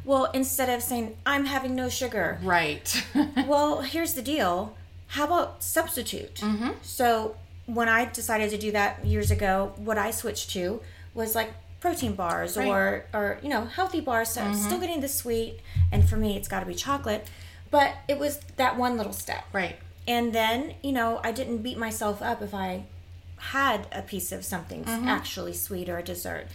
well 0.03 0.25
instead 0.33 0.69
of 0.75 0.81
saying 0.83 1.15
i'm 1.25 1.45
having 1.45 1.73
no 1.75 1.87
sugar 1.89 2.27
Right. 2.43 2.85
well, 3.47 3.81
here's 3.81 4.13
the 4.15 4.21
deal. 4.21 4.75
How 5.07 5.25
about 5.25 5.63
substitute? 5.63 6.35
Mm-hmm. 6.35 6.69
So 6.81 7.35
when 7.65 7.87
I 7.89 8.05
decided 8.05 8.49
to 8.51 8.57
do 8.57 8.71
that 8.71 9.05
years 9.05 9.31
ago, 9.31 9.73
what 9.77 9.97
I 9.97 10.11
switched 10.11 10.49
to 10.51 10.81
was 11.13 11.35
like 11.35 11.53
protein 11.79 12.15
bars 12.15 12.57
or 12.57 13.05
or 13.13 13.37
you 13.43 13.49
know 13.49 13.65
healthy 13.65 14.01
bars. 14.01 14.29
So 14.29 14.41
I'm 14.41 14.55
still 14.55 14.79
getting 14.79 15.01
the 15.01 15.07
sweet, 15.07 15.59
and 15.91 16.07
for 16.09 16.17
me, 16.17 16.35
it's 16.35 16.47
got 16.47 16.59
to 16.61 16.65
be 16.65 16.75
chocolate. 16.75 17.27
But 17.71 17.93
it 18.07 18.19
was 18.19 18.39
that 18.57 18.77
one 18.77 18.97
little 18.97 19.13
step. 19.13 19.43
right. 19.53 19.77
And 20.07 20.33
then 20.33 20.75
you 20.83 20.91
know 20.91 21.19
I 21.23 21.31
didn't 21.31 21.59
beat 21.59 21.77
myself 21.77 22.21
up 22.21 22.41
if 22.41 22.53
I 22.53 22.85
had 23.37 23.87
a 23.91 24.01
piece 24.01 24.31
of 24.31 24.43
something 24.45 24.83
Mm-hmm. 24.85 25.07
actually 25.07 25.53
sweet 25.53 25.89
or 25.89 25.97
a 25.97 26.03
dessert. 26.03 26.47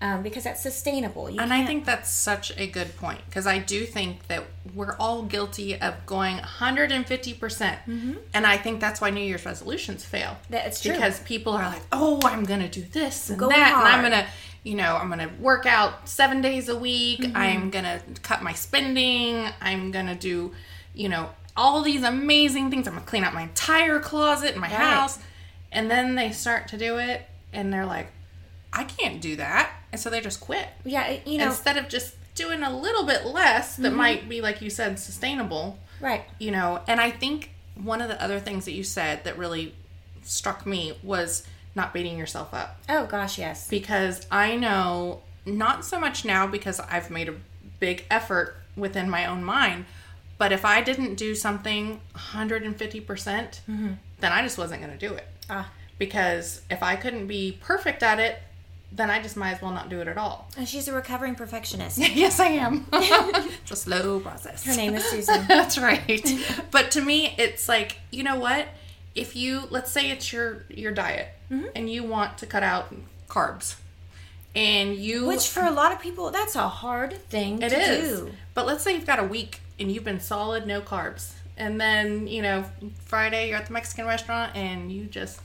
Um, 0.00 0.22
because 0.22 0.44
that's 0.44 0.62
sustainable. 0.62 1.30
You 1.30 1.40
And 1.40 1.54
I 1.54 1.64
think 1.64 1.86
that's 1.86 2.10
such 2.12 2.52
a 2.58 2.66
good 2.66 2.96
point 2.96 3.20
because 3.30 3.46
I 3.46 3.58
do 3.58 3.86
think 3.86 4.26
that 4.28 4.44
we're 4.74 4.94
all 4.98 5.22
guilty 5.22 5.80
of 5.80 6.04
going 6.04 6.36
150%. 6.36 7.40
percent 7.40 7.78
And 8.34 8.46
I 8.46 8.58
think 8.58 8.80
that's 8.80 9.00
why 9.00 9.08
New 9.08 9.22
Year's 9.22 9.46
resolutions 9.46 10.04
fail. 10.04 10.30
Mm-hmm. 10.32 10.52
That's 10.52 10.80
true. 10.82 10.92
Because 10.92 11.20
people 11.20 11.54
are 11.54 11.64
like, 11.70 11.82
oh, 11.92 12.20
I'm 12.24 12.44
going 12.44 12.60
to 12.60 12.68
do 12.68 12.82
this 12.82 13.30
and 13.30 13.38
Go 13.38 13.48
that. 13.48 13.74
And 13.74 13.88
I'm 13.88 14.00
going 14.02 14.12
to, 14.24 14.26
you 14.64 14.74
know, 14.74 14.96
I'm 14.96 15.08
going 15.08 15.26
to 15.26 15.34
work 15.40 15.64
out 15.64 16.06
seven 16.08 16.42
days 16.42 16.68
a 16.68 16.76
week. 16.76 17.20
Mm-hmm. 17.20 17.36
I'm 17.36 17.70
going 17.70 17.84
to 17.86 18.00
cut 18.22 18.42
my 18.42 18.52
spending. 18.52 19.46
I'm 19.62 19.92
going 19.92 20.06
to 20.08 20.14
do, 20.14 20.52
you 20.94 21.08
know, 21.08 21.30
all 21.56 21.80
these 21.80 22.02
amazing 22.02 22.70
things. 22.70 22.86
I'm 22.86 22.92
going 22.94 23.04
to 23.04 23.08
clean 23.08 23.24
out 23.24 23.32
my 23.32 23.42
entire 23.44 23.98
closet 23.98 24.54
in 24.54 24.60
my 24.60 24.68
Right. 24.68 24.76
house. 24.76 25.18
And 25.72 25.90
then 25.90 26.16
they 26.16 26.32
start 26.32 26.68
to 26.68 26.76
do 26.76 26.98
it 26.98 27.26
and 27.52 27.72
they're 27.72 27.86
like, 27.86 28.08
I 28.72 28.84
can't 28.84 29.22
do 29.22 29.36
that. 29.36 29.72
And 29.92 30.00
so 30.00 30.10
they 30.10 30.20
just 30.20 30.40
quit 30.40 30.68
yeah, 30.84 31.16
you 31.24 31.38
know, 31.38 31.46
instead 31.46 31.76
of 31.76 31.88
just 31.88 32.14
doing 32.34 32.62
a 32.62 32.76
little 32.78 33.04
bit 33.06 33.24
less 33.24 33.76
that 33.76 33.88
Mm-hmm. 33.88 33.96
might 33.96 34.28
be 34.28 34.40
like 34.42 34.60
you 34.60 34.68
said 34.70 34.98
sustainable 34.98 35.78
right. 36.02 36.24
you 36.38 36.50
know 36.50 36.80
and 36.86 37.00
i 37.00 37.10
think 37.10 37.50
one 37.82 38.02
of 38.02 38.08
the 38.08 38.22
other 38.22 38.38
things 38.40 38.66
that 38.66 38.72
you 38.72 38.84
said 38.84 39.24
that 39.24 39.38
really 39.38 39.74
struck 40.22 40.66
me 40.66 40.98
was 41.02 41.46
not 41.74 41.94
beating 41.94 42.18
yourself 42.18 42.52
up 42.52 42.78
Oh 42.90 43.06
gosh, 43.06 43.38
yes. 43.38 43.68
because 43.68 44.26
i 44.30 44.54
know 44.54 45.22
not 45.46 45.84
so 45.84 45.98
much 45.98 46.24
now 46.26 46.46
because 46.46 46.78
i've 46.80 47.10
made 47.10 47.28
a 47.30 47.34
big 47.80 48.04
effort 48.10 48.56
within 48.76 49.08
my 49.08 49.24
own 49.24 49.42
mind 49.42 49.86
but 50.36 50.52
if 50.52 50.64
i 50.66 50.82
didn't 50.82 51.14
do 51.14 51.34
something 51.34 52.00
150% 52.14 53.60
then 53.66 53.98
i 54.32 54.42
just 54.42 54.58
wasn't 54.58 54.80
going 54.82 54.96
to 54.96 55.08
do 55.08 55.14
it 55.14 55.26
Ah. 55.48 55.70
because 55.98 56.60
if 56.70 56.82
i 56.82 56.96
couldn't 56.96 57.26
be 57.28 57.58
perfect 57.62 58.02
at 58.02 58.18
it 58.18 58.42
then 58.92 59.10
i 59.10 59.20
just 59.20 59.36
might 59.36 59.52
as 59.52 59.60
well 59.62 59.72
not 59.72 59.88
do 59.88 60.00
it 60.00 60.08
at 60.08 60.16
all 60.16 60.48
And 60.56 60.68
she's 60.68 60.86
a 60.88 60.92
recovering 60.92 61.34
perfectionist. 61.34 61.98
Yes, 62.14 62.38
I 62.40 62.46
am. 62.46 62.86
it's 62.92 63.70
a 63.70 63.76
slow 63.76 64.20
process. 64.20 64.64
Her 64.64 64.74
name 64.76 64.94
is 64.94 65.04
Susan. 65.04 65.44
That's 65.48 65.76
right. 65.78 66.22
But 66.70 66.90
to 66.92 67.00
me, 67.00 67.34
it's 67.38 67.68
like 67.68 67.98
you 68.10 68.22
know 68.22 68.36
what? 68.38 68.68
If 69.14 69.34
you 69.36 69.62
let's 69.70 69.90
say 69.90 70.10
it's 70.10 70.32
your 70.32 70.64
your 70.68 70.92
diet 70.92 71.28
Mm-hmm. 71.50 71.66
and 71.76 71.88
you 71.88 72.02
want 72.02 72.38
to 72.38 72.46
cut 72.46 72.62
out 72.64 72.92
carbs, 73.28 73.76
and 74.54 74.96
you 74.96 75.26
Which 75.26 75.48
for 75.48 75.62
a 75.62 75.70
lot 75.70 75.92
of 75.92 76.00
people, 76.00 76.30
that's 76.32 76.56
a 76.56 76.68
hard 76.68 77.12
thing 77.28 77.62
it 77.62 77.68
to 77.70 77.76
is. 77.78 78.20
do. 78.20 78.30
But 78.54 78.66
let's 78.66 78.82
say 78.82 78.94
you've 78.94 79.06
got 79.06 79.18
a 79.20 79.24
week 79.24 79.60
and 79.78 79.90
you've 79.92 80.02
been 80.04 80.18
solid 80.20 80.66
no 80.66 80.80
carbs, 80.80 81.32
and 81.56 81.80
then 81.80 82.26
you 82.26 82.42
know 82.42 82.64
Friday 83.04 83.48
you're 83.48 83.58
at 83.58 83.66
the 83.66 83.72
Mexican 83.72 84.06
restaurant 84.06 84.56
and 84.56 84.90
you 84.90 85.04
just 85.06 85.40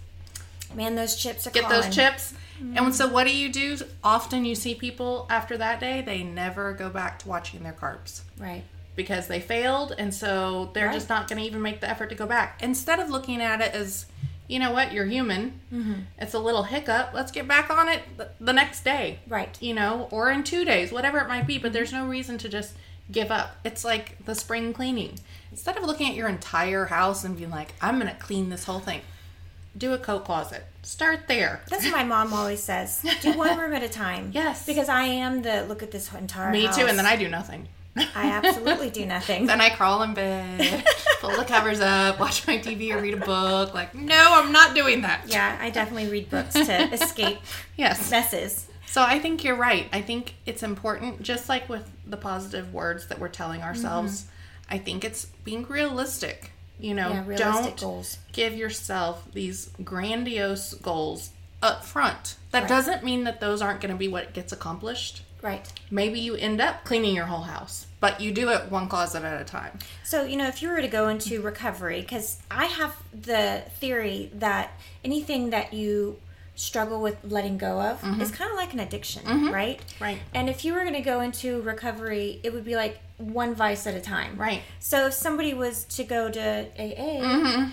Man, 0.73 0.95
those 0.95 1.15
chips 1.17 1.45
are 1.45 1.51
get 1.51 1.63
calling. 1.65 1.81
those 1.81 1.93
chips. 1.93 2.33
And 2.75 2.93
so 2.95 3.07
what 3.07 3.25
do 3.25 3.35
you 3.35 3.51
do? 3.51 3.77
Often 4.03 4.45
you 4.45 4.55
see 4.55 4.75
people 4.75 5.25
after 5.29 5.57
that 5.57 5.79
day, 5.79 6.01
they 6.01 6.23
never 6.23 6.73
go 6.73 6.89
back 6.89 7.19
to 7.19 7.27
watching 7.27 7.63
their 7.63 7.73
carbs 7.73 8.21
Right. 8.37 8.63
because 8.95 9.27
they 9.27 9.39
failed 9.39 9.93
and 9.97 10.13
so 10.13 10.69
they're 10.73 10.87
Right. 10.87 10.93
just 10.93 11.09
not 11.09 11.27
going 11.27 11.39
to 11.41 11.45
even 11.47 11.61
make 11.61 11.81
the 11.81 11.89
effort 11.89 12.07
to 12.09 12.15
go 12.15 12.25
back. 12.25 12.59
Instead 12.61 12.99
of 12.99 13.09
looking 13.09 13.41
at 13.41 13.61
it 13.61 13.73
as, 13.73 14.05
you 14.47 14.59
know 14.59 14.71
what, 14.71 14.91
you're 14.91 15.05
human. 15.05 15.59
Mm-hmm. 15.73 15.93
It's 16.19 16.33
a 16.33 16.39
little 16.39 16.63
hiccup. 16.63 17.11
Let's 17.13 17.31
get 17.31 17.47
back 17.47 17.69
on 17.69 17.87
it 17.89 18.03
the 18.39 18.53
next 18.53 18.83
day. 18.83 19.19
Right. 19.27 19.57
You 19.61 19.73
know, 19.73 20.07
or 20.11 20.29
in 20.31 20.43
2 20.43 20.63
days, 20.65 20.91
whatever 20.91 21.17
it 21.19 21.27
might 21.27 21.47
be, 21.47 21.57
but 21.57 21.73
there's 21.73 21.91
no 21.93 22.05
reason 22.05 22.37
to 22.39 22.49
just 22.49 22.73
give 23.11 23.31
up. 23.31 23.57
It's 23.63 23.83
like 23.83 24.23
the 24.25 24.35
spring 24.35 24.71
cleaning. 24.73 25.19
Instead 25.51 25.75
of 25.77 25.83
looking 25.83 26.07
at 26.09 26.15
your 26.15 26.29
entire 26.29 26.85
house 26.85 27.23
and 27.25 27.35
being 27.37 27.49
like, 27.49 27.73
I'm 27.81 27.99
going 27.99 28.11
to 28.13 28.19
clean 28.21 28.49
this 28.49 28.63
whole 28.65 28.79
thing, 28.79 29.01
do 29.77 29.93
a 29.93 29.97
coat 29.97 30.25
closet. 30.25 30.63
Start 30.83 31.27
there. 31.27 31.61
That's 31.69 31.83
what 31.85 31.93
my 31.93 32.03
mom 32.03 32.33
always 32.33 32.61
says. 32.61 33.05
Do 33.21 33.33
one 33.37 33.57
room 33.57 33.73
at 33.73 33.83
a 33.83 33.89
time. 33.89 34.31
Yes. 34.33 34.65
Because 34.65 34.89
I 34.89 35.03
am 35.03 35.41
the 35.43 35.63
look 35.67 35.83
at 35.83 35.91
this 35.91 36.11
entire 36.13 36.45
room. 36.45 36.53
Me 36.53 36.65
house. 36.65 36.77
too. 36.77 36.85
And 36.87 36.97
then 36.97 37.05
I 37.05 37.15
do 37.15 37.27
nothing. 37.29 37.67
I 37.95 38.31
absolutely 38.31 38.89
do 38.89 39.05
nothing. 39.15 39.45
Then 39.47 39.59
I 39.61 39.69
crawl 39.69 40.01
in 40.03 40.13
bed, 40.13 40.85
pull 41.19 41.35
the 41.35 41.43
covers 41.43 41.81
up, 41.81 42.19
watch 42.19 42.47
my 42.47 42.57
TV 42.57 42.91
or 42.95 43.01
read 43.01 43.13
a 43.15 43.17
book. 43.25 43.73
Like, 43.73 43.93
no, 43.93 44.27
I'm 44.29 44.51
not 44.53 44.73
doing 44.75 45.01
that. 45.01 45.25
yeah, 45.27 45.57
I 45.61 45.69
definitely 45.71 46.07
read 46.09 46.29
books 46.29 46.53
to 46.53 46.83
escape 46.93 47.39
Yes. 47.75 48.09
messes. 48.09 48.67
So 48.87 49.01
I 49.03 49.19
think 49.19 49.43
you're 49.43 49.55
right. 49.55 49.87
I 49.93 50.01
think 50.01 50.35
it's 50.45 50.63
important, 50.63 51.21
just 51.21 51.47
like 51.49 51.67
with 51.69 51.89
the 52.05 52.17
positive 52.17 52.73
words 52.73 53.07
that 53.07 53.19
we're 53.19 53.29
telling 53.29 53.61
ourselves. 53.61 54.21
Mm-hmm. 54.23 54.73
I 54.73 54.77
think 54.77 55.03
it's 55.05 55.25
being 55.43 55.63
realistic. 55.67 56.50
You 56.81 56.95
know, 56.95 57.23
Yeah, 57.29 57.35
don't 57.37 57.79
goals. 57.79 58.17
give 58.33 58.55
yourself 58.55 59.23
these 59.33 59.69
grandiose 59.83 60.73
goals 60.73 61.29
up 61.61 61.85
front. 61.85 62.35
That 62.51 62.61
Right. 62.61 62.69
doesn't 62.69 63.03
mean 63.03 63.23
that 63.25 63.39
those 63.39 63.61
aren't 63.61 63.81
going 63.81 63.91
to 63.91 63.97
be 63.97 64.07
what 64.07 64.33
gets 64.33 64.51
accomplished. 64.51 65.21
Right. 65.41 65.65
Maybe 65.89 66.19
you 66.19 66.35
end 66.35 66.61
up 66.61 66.83
cleaning 66.83 67.15
your 67.15 67.25
whole 67.25 67.43
house, 67.43 67.87
but 67.99 68.21
you 68.21 68.31
do 68.31 68.49
it 68.49 68.71
one 68.71 68.87
closet 68.87 69.23
at 69.23 69.41
a 69.41 69.45
time. 69.45 69.79
So, 70.03 70.23
you 70.23 70.37
know, 70.37 70.47
if 70.47 70.61
you 70.61 70.69
were 70.69 70.81
to 70.81 70.87
go 70.87 71.07
into 71.07 71.41
recovery, 71.41 72.01
because 72.01 72.37
I 72.49 72.65
have 72.65 72.95
the 73.13 73.63
theory 73.79 74.31
that 74.35 74.71
anything 75.03 75.49
that 75.49 75.73
you 75.73 76.19
struggle 76.55 77.01
with 77.01 77.17
letting 77.23 77.57
go 77.57 77.81
of 77.81 78.01
mm-hmm. 78.01 78.21
is 78.21 78.29
kind 78.29 78.51
of 78.51 78.57
like 78.57 78.73
an 78.73 78.79
addiction, 78.79 79.23
mm-hmm. 79.23 79.49
right? 79.49 79.79
Right. 79.99 80.19
And 80.33 80.49
if 80.49 80.63
you 80.63 80.73
were 80.73 80.81
going 80.81 80.93
to 80.93 81.01
go 81.01 81.21
into 81.21 81.61
recovery, 81.61 82.39
it 82.43 82.53
would 82.53 82.65
be 82.65 82.75
like 82.75 82.99
one 83.21 83.55
vice 83.55 83.85
at 83.87 83.95
a 83.95 84.01
time. 84.01 84.35
Right. 84.37 84.61
So 84.79 85.07
if 85.07 85.13
somebody 85.13 85.53
was 85.53 85.83
to 85.85 86.03
go 86.03 86.29
to 86.29 86.65
AA, 86.79 87.69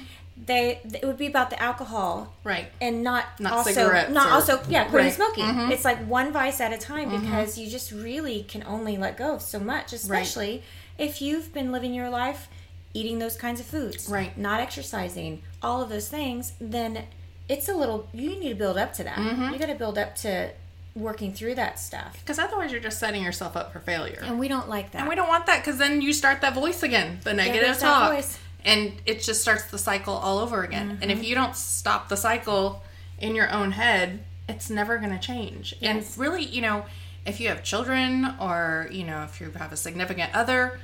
they 0.46 0.80
it 0.84 1.04
would 1.04 1.16
be 1.18 1.26
about 1.26 1.50
the 1.50 1.60
alcohol 1.60 2.32
Right. 2.44 2.68
and 2.80 3.02
not, 3.02 3.24
Not 3.40 3.52
also 3.54 3.70
cigarettes 3.72 4.12
not 4.12 4.28
or- 4.28 4.32
also 4.34 4.60
yeah 4.68 4.84
quitting 4.84 5.06
Right. 5.08 5.18
Mm-hmm. 5.18 5.34
smoking 5.56 5.72
it's 5.72 5.84
like 5.84 5.98
one 6.06 6.32
vice 6.32 6.60
at 6.60 6.72
a 6.72 6.78
time 6.78 7.10
because 7.10 7.58
you 7.58 7.68
just 7.68 7.90
really 7.90 8.44
can 8.44 8.62
only 8.64 8.96
let 8.96 9.16
go 9.16 9.34
of 9.34 9.42
so 9.42 9.58
much 9.58 9.92
especially 9.92 10.62
if 10.96 11.20
you've 11.20 11.52
been 11.52 11.72
living 11.72 11.92
your 11.92 12.08
life 12.08 12.46
eating 12.94 13.18
those 13.18 13.36
kinds 13.36 13.58
of 13.58 13.66
foods 13.66 14.08
Right. 14.08 14.38
not 14.38 14.60
exercising 14.60 15.42
all 15.60 15.82
of 15.82 15.88
those 15.88 16.08
things 16.08 16.52
then 16.60 17.06
it's 17.48 17.68
a 17.68 17.74
little 17.74 18.08
you 18.12 18.30
need 18.38 18.50
to 18.50 18.54
build 18.54 18.78
up 18.78 18.92
to 18.94 19.02
that 19.04 19.18
Mm-hmm. 19.18 19.52
you 19.54 19.58
got 19.58 19.66
to 19.66 19.74
build 19.74 19.98
up 19.98 20.14
to 20.16 20.50
working 20.98 21.32
through 21.32 21.54
that 21.54 21.78
stuff 21.78 22.18
Because 22.20 22.38
otherwise, 22.38 22.72
you're 22.72 22.80
just 22.80 22.98
setting 22.98 23.22
yourself 23.22 23.56
up 23.56 23.72
for 23.72 23.80
failure. 23.80 24.20
and 24.22 24.38
we 24.38 24.48
don't 24.48 24.68
like 24.68 24.92
that 24.92 25.00
And 25.00 25.08
we 25.08 25.14
don't 25.14 25.28
want 25.28 25.46
that 25.46 25.58
because 25.64 25.78
then 25.78 26.02
you 26.02 26.12
start 26.12 26.40
that 26.40 26.54
voice 26.54 26.82
again, 26.82 27.20
the 27.24 27.32
negative 27.34 27.78
that 27.78 27.80
talk. 27.80 28.24
And 28.64 28.92
it 29.06 29.22
just 29.22 29.40
starts 29.40 29.64
the 29.70 29.78
cycle 29.78 30.14
all 30.14 30.38
over 30.38 30.62
again. 30.62 30.90
And 31.00 31.10
Mm-hmm. 31.10 31.10
if 31.10 31.24
you 31.24 31.34
don't 31.34 31.54
stop 31.56 32.08
the 32.08 32.16
cycle 32.16 32.82
in 33.18 33.34
your 33.34 33.50
own 33.50 33.72
head, 33.72 34.24
it's 34.48 34.68
never 34.70 34.98
going 34.98 35.12
to 35.12 35.18
change. 35.18 35.74
Yes. 35.80 36.16
And 36.16 36.18
really, 36.18 36.44
you 36.44 36.60
know, 36.62 36.84
if 37.24 37.38
you 37.40 37.48
have 37.48 37.62
children 37.62 38.34
or, 38.40 38.88
you 38.90 39.04
know, 39.04 39.22
if 39.22 39.40
you 39.40 39.50
have 39.52 39.72
a 39.72 39.76
significant 39.76 40.34
other, 40.34 40.80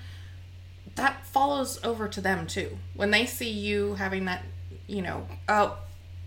that 0.97 1.27
follows 1.27 1.81
over 1.85 2.07
to 2.09 2.21
them 2.21 2.47
too. 2.47 2.79
When 2.95 3.11
they 3.11 3.27
see 3.27 3.51
you 3.51 3.95
having 3.95 4.27
that, 4.27 4.45
you 4.87 5.03
know, 5.03 5.27
oh, 5.49 5.79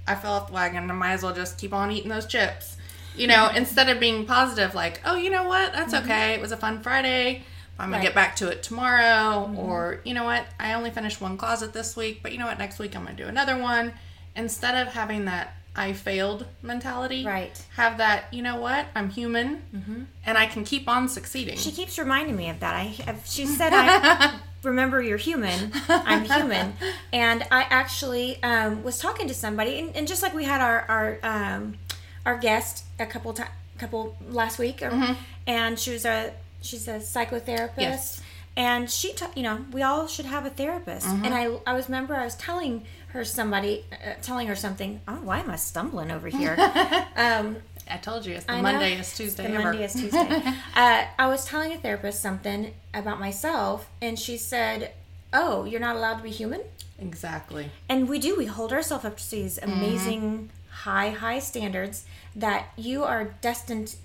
I 0.08 0.16
fell 0.16 0.34
off 0.34 0.48
the 0.48 0.54
wagon, 0.54 0.90
I 0.90 0.94
might 0.94 1.14
as 1.14 1.24
well 1.24 1.34
just 1.34 1.58
keep 1.58 1.74
on 1.74 1.92
eating 1.92 2.10
those 2.10 2.26
chips. 2.26 2.77
You 3.18 3.28
know, 3.28 3.50
instead 3.56 3.90
of 3.90 4.00
being 4.00 4.26
positive, 4.26 4.76
like, 4.76 5.02
oh, 5.06 5.16
you 5.16 5.30
know 5.30 5.44
what, 5.48 5.74
that's 5.74 5.94
okay. 5.94 6.34
It 6.34 6.42
was 6.42 6.52
a 6.52 6.58
fun 6.58 6.82
Friday. 6.82 7.44
I'm 7.80 7.90
gonna 7.90 7.98
Right. 7.98 8.04
get 8.04 8.16
back 8.16 8.36
to 8.38 8.48
it 8.50 8.64
tomorrow. 8.64 9.54
Or, 9.58 10.00
you 10.04 10.14
know 10.14 10.24
what, 10.24 10.46
I 10.60 10.74
only 10.74 10.90
finished 10.92 11.22
one 11.22 11.38
closet 11.38 11.74
this 11.74 11.96
week, 11.96 12.22
but 12.24 12.32
you 12.32 12.38
know 12.40 12.46
what, 12.48 12.58
next 12.58 12.80
week 12.80 12.96
I'm 12.96 13.04
gonna 13.04 13.16
do 13.16 13.28
another 13.28 13.58
one. 13.58 13.94
Instead 14.36 14.76
of 14.88 14.94
having 14.94 15.26
that 15.26 15.54
I 15.76 15.94
failed 15.94 16.48
mentality, 16.64 17.24
Right. 17.24 17.60
Have 17.76 18.00
that, 18.00 18.34
you 18.34 18.42
know 18.42 18.56
what, 18.56 18.88
I'm 18.96 19.10
human 19.12 20.08
and 20.26 20.38
I 20.38 20.48
can 20.48 20.64
keep 20.64 20.88
on 20.90 21.08
succeeding. 21.08 21.56
She 21.58 21.72
keeps 21.72 22.00
reminding 22.00 22.36
me 22.36 22.50
of 22.50 22.60
that. 22.62 22.74
I 22.76 22.84
have, 23.06 23.22
she 23.26 23.46
said, 23.60 23.74
"I 23.74 24.40
remember 24.64 25.02
you're 25.04 25.18
human. 25.18 25.72
I'm 25.88 26.24
human." 26.24 26.74
And 27.14 27.44
I 27.52 27.62
actually 27.70 28.42
um, 28.42 28.82
was 28.84 28.98
talking 28.98 29.28
to 29.28 29.36
somebody, 29.36 29.80
and, 29.80 29.96
and 29.96 30.08
just 30.08 30.24
like 30.24 30.34
we 30.34 30.46
had 30.46 30.62
our 30.62 30.84
our 30.90 31.20
um, 31.22 31.78
our 32.26 32.38
guest 32.40 32.86
a 33.00 33.06
couple 33.06 33.34
times, 33.34 33.52
couple 33.78 34.18
last 34.30 34.58
week, 34.60 34.82
or, 34.82 35.16
and 35.46 35.78
she 35.80 35.92
was 35.92 36.06
a 36.06 36.34
she's 36.62 36.88
a 36.88 36.94
psychotherapist. 37.00 37.78
Yes. 37.78 38.22
And 38.56 38.90
she, 38.90 39.14
ta- 39.14 39.30
you 39.36 39.44
know, 39.44 39.64
we 39.72 39.84
all 39.84 40.08
should 40.08 40.26
have 40.26 40.44
a 40.48 40.50
therapist. 40.50 41.06
And 41.06 41.28
I, 41.32 41.44
I 41.68 41.74
was 41.74 41.86
remember 41.90 42.16
I 42.16 42.24
was 42.26 42.34
telling 42.36 42.86
her 43.10 43.24
somebody, 43.24 43.86
uh, 43.92 44.14
telling 44.24 44.48
her 44.48 44.56
something. 44.56 45.00
Oh, 45.08 45.20
why 45.22 45.40
am 45.42 45.52
I 45.52 45.58
stumbling 45.58 46.10
over 46.10 46.28
here? 46.28 46.56
um, 47.16 47.58
I 47.90 47.98
told 47.98 48.26
you 48.26 48.34
it's 48.34 48.46
the 48.46 48.54
I. 48.54 48.62
Monday 48.62 48.94
is 48.94 49.02
It's 49.02 49.16
Tuesday 49.18 49.44
the 49.48 49.54
ever. 49.54 49.64
Monday 49.66 49.84
is 49.84 49.94
Tuesday. 50.02 50.42
uh, 50.76 51.06
I 51.20 51.28
was 51.28 51.46
telling 51.46 51.72
a 51.72 51.78
therapist 51.78 52.20
something 52.20 52.74
about 52.96 53.20
myself, 53.20 53.90
and 54.02 54.18
she 54.18 54.38
said, 54.38 54.92
"Oh, 55.32 55.64
you're 55.66 55.80
not 55.80 55.96
allowed 55.96 56.18
to 56.18 56.24
be 56.24 56.32
human." 56.32 56.62
exactly. 57.00 57.70
And 57.88 58.10
we 58.10 58.18
do. 58.18 58.36
We 58.36 58.48
hold 58.48 58.74
ourselves 58.74 59.06
up 59.06 59.18
to 59.18 59.32
these 59.32 59.60
amazing, 59.60 60.50
high, 60.84 61.10
high 61.10 61.40
standards 61.40 62.06
that 62.36 62.68
you 62.76 63.04
are 63.04 63.36
destined 63.42 63.96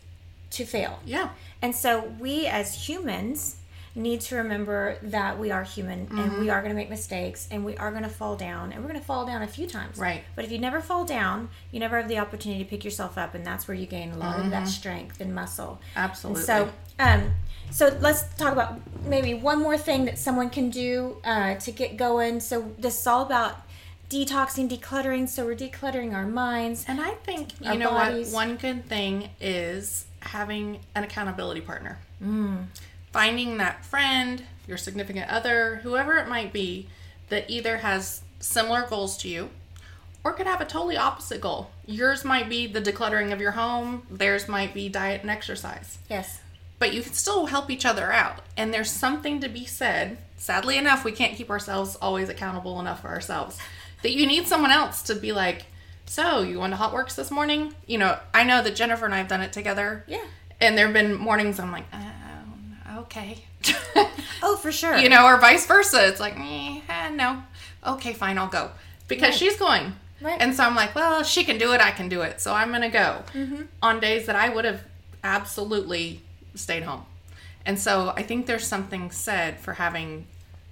to 0.51 0.65
fail. 0.65 0.99
Yeah. 1.05 1.31
And 1.61 1.75
so 1.75 2.13
we 2.19 2.47
as 2.47 2.89
humans 2.89 3.57
need 3.95 4.23
to 4.23 4.37
remember 4.37 4.97
that 5.03 5.39
we 5.39 5.51
are 5.51 5.65
human 5.65 6.09
and 6.13 6.39
we 6.39 6.49
are 6.49 6.63
going 6.63 6.71
to 6.71 6.77
make 6.77 6.89
mistakes 6.89 7.47
and 7.51 7.63
we 7.63 7.77
are 7.77 7.91
going 7.91 8.03
to 8.03 8.09
fall 8.09 8.37
down 8.37 8.73
and 8.73 8.81
we're 8.81 8.89
going 8.89 8.99
to 8.99 9.05
fall 9.05 9.27
down 9.27 9.43
a 9.43 9.47
few 9.47 9.67
times. 9.67 9.99
Right. 9.99 10.23
But 10.35 10.47
if 10.47 10.51
you 10.51 10.59
never 10.59 10.81
fall 10.81 11.05
down, 11.05 11.51
you 11.73 11.79
never 11.79 11.99
have 11.99 12.09
the 12.09 12.19
opportunity 12.19 12.65
to 12.65 12.71
pick 12.71 12.87
yourself 12.87 13.19
up 13.19 13.35
and 13.35 13.47
that's 13.47 13.69
where 13.69 13.77
you 13.77 13.85
gain 13.85 14.13
a 14.13 14.17
lot 14.17 14.41
of 14.41 14.51
that 14.51 14.67
strength 14.67 15.21
and 15.21 15.35
muscle. 15.35 15.79
Absolutely. 15.95 16.41
And 16.41 16.47
so, 16.47 16.73
um, 16.99 17.35
so 17.71 17.99
let's 18.01 18.23
talk 18.37 18.53
about 18.53 18.81
maybe 19.05 19.35
one 19.35 19.61
more 19.61 19.77
thing 19.77 20.07
that 20.07 20.19
someone 20.19 20.49
can 20.49 20.71
do 20.71 21.19
uh, 21.23 21.57
to 21.57 21.71
get 21.71 21.99
going. 21.99 22.41
So 22.41 22.73
this 22.79 22.99
is 22.99 23.07
all 23.07 23.27
about 23.27 23.59
detoxing, 24.12 24.68
decluttering. 24.68 25.29
So 25.29 25.44
we're 25.44 25.57
decluttering 25.57 26.14
our 26.14 26.27
minds. 26.27 26.85
And 26.87 27.01
I 27.01 27.11
think 27.11 27.51
you 27.61 27.79
know 27.79 27.90
bodies. 27.90 28.33
what? 28.33 28.46
One 28.46 28.57
good 28.57 28.85
thing 28.87 29.31
is 29.40 30.07
having 30.20 30.81
an 30.94 31.05
accountability 31.05 31.61
partner. 31.61 31.98
Mm. 32.22 32.66
Finding 33.12 33.59
that 33.59 33.85
friend, 33.85 34.42
your 34.66 34.77
significant 34.77 35.31
other, 35.31 35.81
whoever 35.83 36.16
it 36.16 36.29
might 36.29 36.53
be, 36.53 36.88
that 37.29 37.51
either 37.51 37.79
has 37.79 38.22
similar 38.40 38.87
goals 38.88 39.16
to 39.18 39.29
you 39.29 39.51
or 40.25 40.33
could 40.33 40.46
have 40.46 40.61
a 40.61 40.64
totally 40.64 40.96
opposite 40.96 41.40
goal. 41.40 41.70
Yours 41.87 42.25
might 42.25 42.48
be 42.48 42.66
the 42.66 42.81
decluttering 42.81 43.33
of 43.33 43.40
your 43.40 43.53
home, 43.53 44.03
theirs 44.11 44.48
might 44.48 44.72
be 44.72 44.88
diet 44.88 45.22
and 45.22 45.31
exercise. 45.31 45.98
Yes. 46.09 46.40
But 46.79 46.92
you 46.92 47.03
can 47.03 47.12
still 47.12 47.46
help 47.46 47.70
each 47.70 47.87
other 47.87 48.12
out. 48.12 48.40
And 48.57 48.72
there's 48.72 48.90
something 48.90 49.40
to 49.40 49.48
be 49.48 49.64
said. 49.64 50.18
Sadly 50.37 50.77
enough, 50.77 51.05
we 51.05 51.12
can't 51.12 51.37
keep 51.37 51.51
ourselves 51.51 51.96
always 51.96 52.29
accountable 52.29 52.81
enough 52.81 53.03
for 53.03 53.09
ourselves. 53.09 53.59
That 54.03 54.12
you 54.12 54.27
need 54.27 54.47
someone 54.47 54.71
else 54.71 55.03
to 55.03 55.15
be 55.15 55.33
like, 55.33 55.67
so 56.07 56.43
you 56.43 56.59
went 56.61 56.73
to 56.73 56.77
Hot 56.77 56.93
Works 56.93 57.15
this 57.15 57.31
morning? 57.31 57.75
You 57.87 57.99
know, 57.99 58.19
I 58.35 58.45
know 58.45 58.62
that 58.62 58.75
Jennifer 58.75 59.05
and 59.05 59.15
I 59.15 59.19
have 59.19 59.29
done 59.29 59.41
it 59.43 59.53
together. 59.53 60.05
Yeah. 60.07 60.25
And 60.61 60.77
there 60.77 60.87
have 60.87 60.95
been 60.95 61.15
mornings 61.17 61.59
I'm 61.61 61.73
like, 61.73 61.85
oh, 61.93 62.99
okay. 63.01 63.45
Oh, 64.45 64.57
for 64.57 64.73
sure. 64.73 64.97
you 64.99 65.09
know, 65.09 65.25
or 65.27 65.38
vice 65.38 65.67
versa. 65.67 66.09
It's 66.09 66.19
like, 66.19 66.35
eh, 66.37 67.11
no. 67.15 67.45
Okay, 67.87 68.12
fine, 68.12 68.37
I'll 68.38 68.49
go. 68.49 68.73
Because 69.07 69.37
she's 69.37 69.57
going. 69.57 69.93
Right. 70.21 70.41
And 70.41 70.53
so 70.55 70.65
I'm 70.65 70.75
like, 70.75 70.97
well, 70.97 71.23
she 71.23 71.45
can 71.45 71.59
do 71.59 71.73
it, 71.73 71.81
I 71.81 71.93
can 71.93 72.09
do 72.09 72.23
it. 72.23 72.41
So 72.41 72.53
I'm 72.53 72.71
going 72.71 72.83
to 72.83 72.88
go 72.88 73.23
Mm-hmm. 73.35 73.62
on 73.83 74.01
days 74.01 74.27
that 74.27 74.35
I 74.35 74.49
would 74.49 74.65
have 74.65 74.81
absolutely 75.23 76.21
stayed 76.57 76.83
home. 76.83 77.05
And 77.65 77.79
so 77.79 78.12
I 78.17 78.23
think 78.25 78.47
there's 78.47 78.67
something 78.67 79.11
said 79.12 79.61
for 79.61 79.75
having 79.75 80.27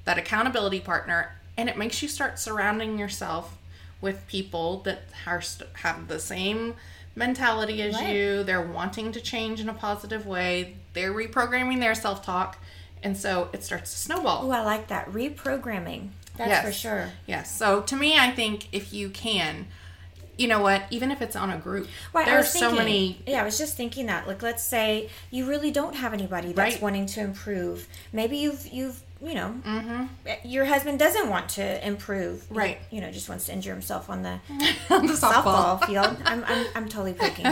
that 0.05 0.19
accountability 0.19 0.81
partner, 0.81 1.33
and 1.61 1.69
it 1.69 1.77
makes 1.77 2.01
you 2.03 2.09
start 2.09 2.39
surrounding 2.39 2.99
yourself 2.99 3.59
with 4.01 4.27
people 4.27 4.79
that 4.81 5.03
are, 5.27 5.43
have 5.75 6.09
the 6.09 6.19
same 6.19 6.75
mentality 7.15 7.83
as 7.83 7.95
Right. 7.97 8.15
you. 8.15 8.43
They're 8.45 8.63
wanting 8.67 9.13
to 9.13 9.21
change 9.21 9.61
in 9.61 9.69
a 9.69 9.75
positive 9.75 10.25
way. 10.27 10.77
They're 10.95 11.13
reprogramming 11.13 11.81
their 11.81 11.95
self 11.95 12.25
talk, 12.25 12.57
and 13.03 13.15
so 13.15 13.51
it 13.53 13.63
starts 13.63 13.93
to 13.93 13.99
snowball. 13.99 14.47
Oh, 14.47 14.51
I 14.51 14.63
like 14.63 14.89
that. 14.89 15.11
Reprogramming. 15.13 16.09
That's 16.39 16.49
Yes. 16.49 16.65
for 16.65 16.73
sure. 16.73 17.11
Yes. 17.27 17.55
So 17.55 17.83
to 17.83 17.95
me, 17.95 18.17
I 18.19 18.31
think 18.31 18.69
if 18.73 18.95
you 18.95 19.11
can, 19.11 19.67
you 20.39 20.49
know 20.49 20.61
what? 20.63 20.85
Even 20.89 21.11
if 21.11 21.21
it's 21.21 21.37
on 21.37 21.51
a 21.51 21.59
group, 21.59 21.87
Right, 22.15 22.25
there 22.25 22.39
are 22.39 22.43
so 22.43 22.73
many. 22.73 23.21
Yeah, 23.27 23.43
I 23.43 23.45
was 23.45 23.59
just 23.59 23.77
thinking 23.77 24.07
that. 24.07 24.27
Like, 24.27 24.41
let's 24.43 24.63
say 24.65 25.11
you 25.31 25.45
really 25.45 25.71
don't 25.71 25.97
have 25.97 26.15
anybody 26.15 26.55
that's 26.55 26.77
Right. 26.77 26.83
wanting 26.83 27.05
to 27.05 27.21
improve. 27.21 27.87
Maybe 28.15 28.39
you've 28.39 28.67
you've 28.69 29.03
you 29.23 29.35
know, 29.35 30.09
your 30.45 30.65
husband 30.65 30.99
doesn't 30.99 31.29
want 31.29 31.51
to 31.51 31.87
improve. 31.87 32.41
He, 32.43 32.47
Mm-hmm. 32.49 32.55
Right. 32.59 32.79
you 32.91 33.01
know, 33.01 33.11
just 33.11 33.29
wants 33.29 33.47
to 33.47 33.53
injure 33.53 33.73
himself 33.73 34.09
on 34.09 34.23
the 34.23 34.41
the 34.89 35.15
softball 35.15 35.85
field. 35.85 36.17
I'm, 36.25 36.43
I'm, 36.47 36.67
I'm 36.75 36.89
totally 36.89 37.13
poking. 37.25 37.47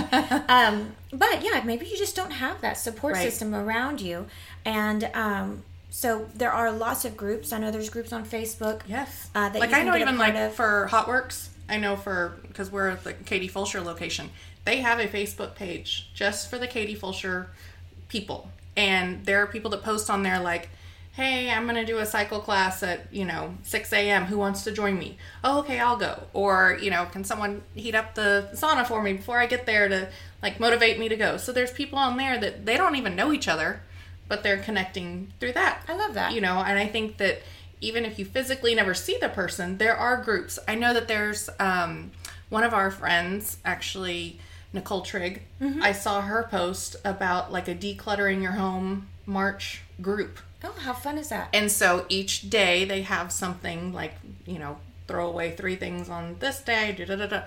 Um, 0.49 0.93
but 1.13 1.43
yeah, 1.45 1.63
maybe 1.65 1.87
you 1.87 1.97
just 1.99 2.17
don't 2.17 2.31
have 2.33 2.61
that 2.63 2.79
support 2.79 3.15
Right. 3.15 3.23
system 3.31 3.55
around 3.55 4.01
you, 4.01 4.27
and 4.65 5.11
um, 5.15 5.63
so 5.91 6.29
there 6.35 6.53
are 6.53 6.71
lots 6.73 7.05
of 7.05 7.17
groups. 7.17 7.53
I 7.53 7.59
know 7.59 7.71
there's 7.71 7.91
groups 7.91 8.13
on 8.13 8.25
Facebook. 8.25 8.83
Yes. 8.87 9.29
Uh, 9.35 9.49
that 9.51 9.59
like 9.61 9.73
I 9.73 9.83
know 9.83 9.97
even 9.97 10.17
like 10.19 10.35
of. 10.35 10.55
for 10.55 10.89
Hotworks, 10.91 11.49
I 11.69 11.77
know 11.79 11.97
for 11.97 12.39
because 12.49 12.71
we're 12.73 12.89
at 12.89 13.05
the 13.05 13.13
Katy 13.13 13.49
Fulshear 13.49 13.85
location, 13.85 14.31
they 14.65 14.79
have 14.81 14.99
a 15.01 15.07
Facebook 15.07 15.55
page 15.55 16.11
just 16.15 16.49
for 16.51 16.59
the 16.59 16.67
Katy 16.67 16.97
Fulshear 16.97 17.49
people, 18.09 18.51
and 18.77 19.25
there 19.27 19.43
are 19.43 19.47
people 19.47 19.71
that 19.73 19.83
post 19.83 20.09
on 20.11 20.23
there 20.23 20.41
like. 20.41 20.71
Hey, 21.19 21.51
I'm 21.51 21.67
gonna 21.67 21.85
do 21.85 21.99
a 21.99 22.07
cycle 22.07 22.39
class 22.39 22.81
at 22.85 23.13
you 23.13 23.25
know 23.25 23.57
6 23.65 23.93
a.m. 23.93 24.27
Who 24.27 24.39
wants 24.39 24.63
to 24.63 24.71
join 24.71 24.97
me? 24.97 25.19
Oh, 25.43 25.59
okay, 25.59 25.81
I'll 25.81 25.97
go. 25.97 26.23
Or 26.33 26.79
you 26.81 26.93
know, 26.93 27.07
can 27.07 27.25
someone 27.25 27.63
heat 27.75 27.97
up 27.97 28.15
the 28.15 28.51
sauna 28.53 28.87
for 28.87 29.03
me 29.03 29.15
before 29.15 29.41
I 29.41 29.47
get 29.47 29.67
there 29.67 29.89
to 29.89 30.11
like 30.45 30.61
motivate 30.61 30.97
me 30.97 31.09
to 31.09 31.17
go? 31.17 31.37
So 31.37 31.51
there's 31.51 31.73
people 31.73 31.99
on 31.99 32.19
there 32.19 32.39
that 32.39 32.65
they 32.65 32.77
don't 32.77 32.95
even 32.95 33.17
know 33.17 33.33
each 33.33 33.49
other, 33.49 33.81
but 34.29 34.45
they're 34.45 34.59
connecting 34.59 35.33
through 35.41 35.55
that. 35.55 35.83
I 35.89 35.97
love 35.97 36.15
that. 36.15 36.35
You 36.35 36.41
know, 36.41 36.59
and 36.59 36.79
I 36.79 36.87
think 36.87 37.17
that 37.17 37.43
even 37.81 38.05
if 38.05 38.21
you 38.21 38.25
physically 38.25 38.77
never 38.77 38.95
see 38.95 39.19
the 39.21 39.29
person, 39.29 39.79
there 39.79 39.97
are 39.97 40.23
groups. 40.23 40.61
I 40.69 40.77
know 40.77 40.95
that 40.95 41.09
there's 41.09 41.51
um, 41.59 42.13
one 42.49 42.63
of 42.63 42.73
our 42.73 42.93
friends, 42.93 43.57
actually, 43.65 44.39
Nicole 44.73 45.03
Trigg. 45.03 45.43
Mm-hmm. 45.61 45.83
I 45.83 45.91
saw 45.91 46.21
her 46.21 46.45
post 46.45 46.95
about 47.05 47.51
like 47.51 47.67
a 47.67 47.75
decluttering 47.75 48.41
your 48.41 48.53
home 48.53 49.09
march 49.27 49.83
group. 50.01 50.39
Oh, 50.65 50.73
how 50.81 50.93
fun 50.93 51.19
is 51.19 51.29
that? 51.29 51.49
And 51.53 51.71
so 51.71 52.05
each 52.09 52.51
day 52.51 52.85
they 52.85 53.03
have 53.03 53.33
something 53.33 53.93
like, 53.93 54.15
you 54.47 54.59
know, 54.59 54.79
throw 55.07 55.29
away 55.29 55.53
three 55.57 55.77
things 55.77 56.09
on 56.09 56.37
this 56.41 56.61
day, 56.61 56.93
da 56.97 57.05
da 57.07 57.17
da 57.17 57.27
da. 57.27 57.43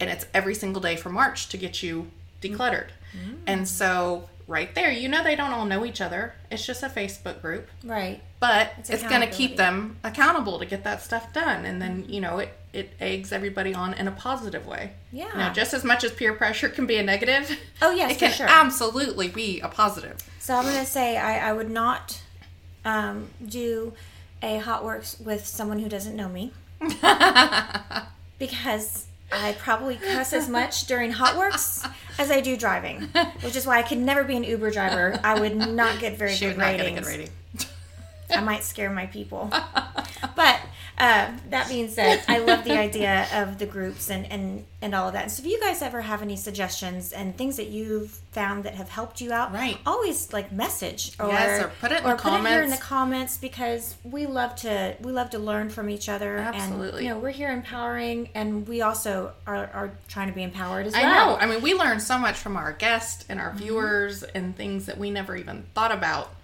And 0.00 0.10
it's 0.10 0.26
every 0.34 0.54
single 0.54 0.82
day 0.82 0.96
for 0.96 1.08
March 1.10 1.48
to 1.50 1.56
get 1.56 1.82
you 1.82 2.10
decluttered. 2.42 2.88
Mm. 3.16 3.36
And 3.46 3.68
so 3.68 4.28
right 4.46 4.74
there, 4.74 4.90
you 4.90 5.08
know, 5.08 5.22
they 5.24 5.34
don't 5.36 5.52
all 5.52 5.64
know 5.64 5.84
each 5.84 6.00
other. 6.00 6.34
It's 6.50 6.66
just 6.66 6.82
a 6.82 6.88
Facebook 6.88 7.40
group 7.40 7.68
right. 7.82 8.20
but 8.40 8.72
it's, 8.78 8.90
It's 8.90 9.02
going 9.02 9.22
to 9.22 9.26
keep 9.26 9.56
them 9.56 9.96
accountable 10.04 10.58
to 10.58 10.66
get 10.66 10.84
that 10.84 11.02
stuff 11.02 11.32
done 11.32 11.64
and 11.64 11.80
then 11.82 12.04
you 12.08 12.20
know 12.20 12.38
it 12.38 12.50
it 12.72 12.92
eggs 13.00 13.32
everybody 13.32 13.74
on 13.74 13.94
in 13.94 14.06
a 14.06 14.12
positive 14.12 14.66
way 14.66 14.92
Yeah. 15.10 15.28
know 15.34 15.50
just 15.52 15.72
as 15.74 15.82
much 15.82 16.04
as 16.04 16.12
peer 16.12 16.34
pressure 16.34 16.68
can 16.68 16.86
be 16.86 16.96
a 16.98 17.02
negative 17.02 17.50
Oh, 17.82 17.90
yes, 17.90 18.10
it 18.12 18.14
for 18.14 18.20
can 18.26 18.32
sure. 18.32 18.46
absolutely 18.48 19.28
be 19.28 19.60
a 19.60 19.68
positive 19.68 20.18
So 20.38 20.54
I'm 20.54 20.64
gonna 20.64 20.84
say 20.84 21.16
I, 21.16 21.48
I 21.48 21.52
would 21.52 21.70
not 21.70 22.20
um, 22.86 23.28
do 23.46 23.92
a 24.42 24.58
hot 24.58 24.84
works 24.84 25.18
with 25.20 25.46
someone 25.46 25.80
who 25.80 25.88
doesn't 25.88 26.16
know 26.16 26.28
me 26.28 26.52
because 28.38 29.06
I 29.32 29.54
probably 29.58 29.96
cuss 29.96 30.32
as 30.32 30.48
much 30.48 30.86
during 30.86 31.10
hot 31.10 31.36
works 31.36 31.86
as 32.18 32.30
I 32.30 32.40
do 32.40 32.56
driving, 32.56 33.08
which 33.42 33.56
is 33.56 33.66
why 33.66 33.78
I 33.78 33.82
could 33.82 33.98
never 33.98 34.22
be 34.24 34.36
an 34.36 34.44
Uber 34.44 34.70
driver. 34.70 35.18
I 35.24 35.38
would 35.38 35.56
not 35.56 35.98
get 35.98 36.16
very 36.16 36.34
she 36.34 36.46
good 36.46 36.58
ratings. 36.58 36.90
get 36.94 36.94
good 37.02 37.06
rating 37.06 37.30
I 38.30 38.40
might 38.40 38.64
scare 38.64 38.90
my 38.90 39.06
people. 39.06 39.50
But 40.34 40.60
uh, 40.98 41.30
that 41.50 41.68
being 41.68 41.88
said, 41.88 42.22
I 42.28 42.38
love 42.38 42.64
the 42.64 42.78
idea 42.78 43.26
of 43.34 43.58
the 43.58 43.66
groups 43.66 44.10
and, 44.10 44.24
and, 44.32 44.64
and 44.80 44.94
all 44.94 45.08
of 45.08 45.12
that. 45.12 45.30
So 45.30 45.42
if 45.42 45.48
you 45.48 45.60
guys 45.60 45.82
ever 45.82 46.00
have 46.00 46.22
any 46.22 46.36
suggestions 46.36 47.12
and 47.12 47.36
things 47.36 47.56
that 47.58 47.68
you've 47.68 48.10
found 48.32 48.64
that 48.64 48.74
have 48.74 48.88
helped 48.88 49.20
you 49.20 49.32
out, 49.32 49.52
Right. 49.52 49.78
always 49.84 50.32
like 50.32 50.52
message 50.52 51.12
or, 51.20 51.28
Yes, 51.28 51.62
or 51.64 51.68
put 51.80 51.92
it 51.92 51.98
in 51.98 52.04
the 52.08 52.16
put 52.16 52.32
it 52.32 52.46
here 52.48 52.62
in 52.62 52.70
the 52.70 52.76
comments. 52.76 52.86
comments 52.86 53.38
because 53.38 53.96
we 54.04 54.26
love 54.26 54.56
to 54.56 54.96
we 55.00 55.12
love 55.12 55.30
to 55.30 55.38
learn 55.38 55.68
from 55.68 55.90
each 55.90 56.08
other. 56.08 56.36
And, 56.36 56.54
Absolutely. 56.56 57.04
you 57.04 57.10
know, 57.10 57.18
we're 57.18 57.30
here 57.30 57.50
empowering 57.50 58.30
and 58.34 58.66
we 58.66 58.80
also 58.82 59.32
are, 59.46 59.56
are 59.74 59.90
trying 60.08 60.28
to 60.28 60.34
be 60.34 60.42
empowered 60.42 60.86
as 60.86 60.94
i 60.94 61.02
well. 61.02 61.12
I 61.12 61.14
know 61.26 61.36
i 61.36 61.46
mean 61.46 61.62
we 61.62 61.74
learn 61.74 62.00
so 62.00 62.18
much 62.18 62.36
from 62.36 62.56
our 62.56 62.72
guests 62.72 63.24
and 63.28 63.38
Mm-hmm. 63.38 63.48
our 63.48 63.54
viewers 63.54 64.22
and 64.22 64.56
things 64.56 64.86
that 64.86 64.96
we 64.98 65.10
never 65.10 65.36
even 65.36 65.64
thought 65.74 65.92
about 65.92 66.34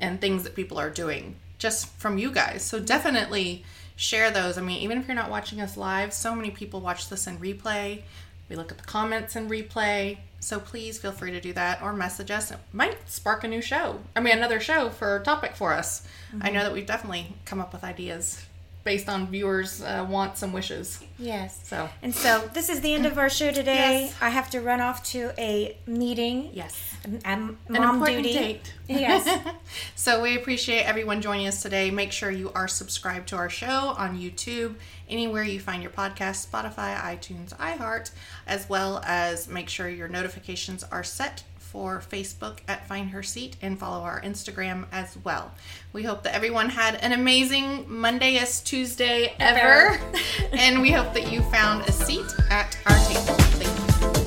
and 0.00 0.20
things 0.20 0.42
that 0.44 0.56
people 0.56 0.78
are 0.80 0.90
doing 0.90 1.36
just 1.58 1.86
from 1.98 2.18
you 2.18 2.32
guys 2.32 2.64
so 2.64 2.80
definitely 2.80 3.64
share 4.00 4.30
those. 4.30 4.56
I 4.56 4.62
mean 4.62 4.80
even 4.82 4.98
if 4.98 5.06
you're 5.06 5.14
not 5.14 5.30
watching 5.30 5.60
us 5.60 5.76
live 5.76 6.12
so 6.12 6.34
many 6.34 6.50
people 6.50 6.80
watch 6.80 7.08
this 7.08 7.26
in 7.26 7.38
replay. 7.38 8.02
We 8.48 8.56
look 8.56 8.72
at 8.72 8.78
the 8.78 8.84
comments 8.84 9.36
in 9.36 9.48
replay. 9.48 10.18
So 10.40 10.58
please 10.58 10.98
feel 10.98 11.12
free 11.12 11.32
to 11.32 11.40
do 11.40 11.52
that 11.52 11.82
or 11.82 11.92
message 11.92 12.30
us. 12.30 12.50
It 12.50 12.58
might 12.72 12.96
spark 13.08 13.44
a 13.44 13.48
new 13.48 13.60
show 13.60 14.00
i 14.16 14.20
mean 14.20 14.36
another 14.36 14.58
show 14.58 14.88
for 14.88 15.16
a 15.16 15.22
topic 15.22 15.54
for 15.54 15.72
us. 15.72 16.06
I 16.32 16.34
mm-hmm. 16.34 16.54
know 16.54 16.62
that 16.64 16.72
we've 16.72 16.86
definitely 16.86 17.34
come 17.44 17.60
up 17.60 17.72
with 17.72 17.84
ideas 17.84 18.44
based 18.84 19.08
on 19.08 19.26
viewers 19.28 19.82
uh, 19.82 20.06
wants 20.08 20.42
and 20.42 20.52
wishes 20.52 21.02
Yes. 21.20 21.60
So. 21.64 21.88
And 22.02 22.14
so 22.14 22.48
this 22.54 22.70
is 22.70 22.80
the 22.80 22.94
end 22.94 23.04
of 23.04 23.18
our 23.18 23.28
show 23.28 23.52
today. 23.52 24.06
Yes. 24.06 24.14
I 24.22 24.30
have 24.30 24.48
to 24.50 24.60
run 24.60 24.80
off 24.80 25.04
to 25.10 25.32
a 25.38 25.76
meeting. 25.86 26.50
yes 26.54 26.96
I'm 27.24 27.58
mom 27.68 28.02
duty. 28.04 28.32
date. 28.32 28.74
Yes. 28.88 29.38
so 29.94 30.20
we 30.20 30.36
appreciate 30.36 30.82
everyone 30.82 31.20
joining 31.20 31.46
us 31.46 31.62
today. 31.62 31.90
Make 31.90 32.10
sure 32.10 32.30
you 32.30 32.50
are 32.54 32.66
subscribed 32.66 33.28
to 33.28 33.36
our 33.36 33.48
show 33.48 33.94
on 33.96 34.18
YouTube, 34.18 34.74
anywhere 35.08 35.44
you 35.44 35.60
find 35.60 35.80
your 35.82 35.92
podcast, 35.92 36.50
Spotify, 36.50 36.98
iTunes, 36.98 37.56
iHeart, 37.56 38.10
as 38.48 38.68
well 38.68 39.00
as 39.06 39.46
make 39.46 39.68
sure 39.68 39.88
your 39.88 40.08
notifications 40.08 40.82
are 40.84 41.04
set 41.04 41.44
for 41.70 42.02
Facebook 42.10 42.58
at 42.66 42.86
Find 42.88 43.10
Her 43.10 43.22
Seat 43.22 43.56
and 43.62 43.78
follow 43.78 44.02
our 44.02 44.20
Instagram 44.20 44.86
as 44.90 45.16
well. 45.24 45.52
We 45.92 46.02
hope 46.02 46.24
that 46.24 46.34
everyone 46.34 46.68
had 46.70 46.96
an 46.96 47.12
amazing 47.12 47.86
Mondayest 47.86 48.64
Tuesday 48.64 49.34
ever, 49.38 50.00
and 50.52 50.82
we 50.82 50.90
hope 50.90 51.14
that 51.14 51.30
you 51.30 51.42
found 51.50 51.88
a 51.88 51.92
seat 51.92 52.26
at 52.50 52.76
our 52.86 52.98
table. 53.08 53.36
Thank 53.60 54.14
you. 54.14 54.20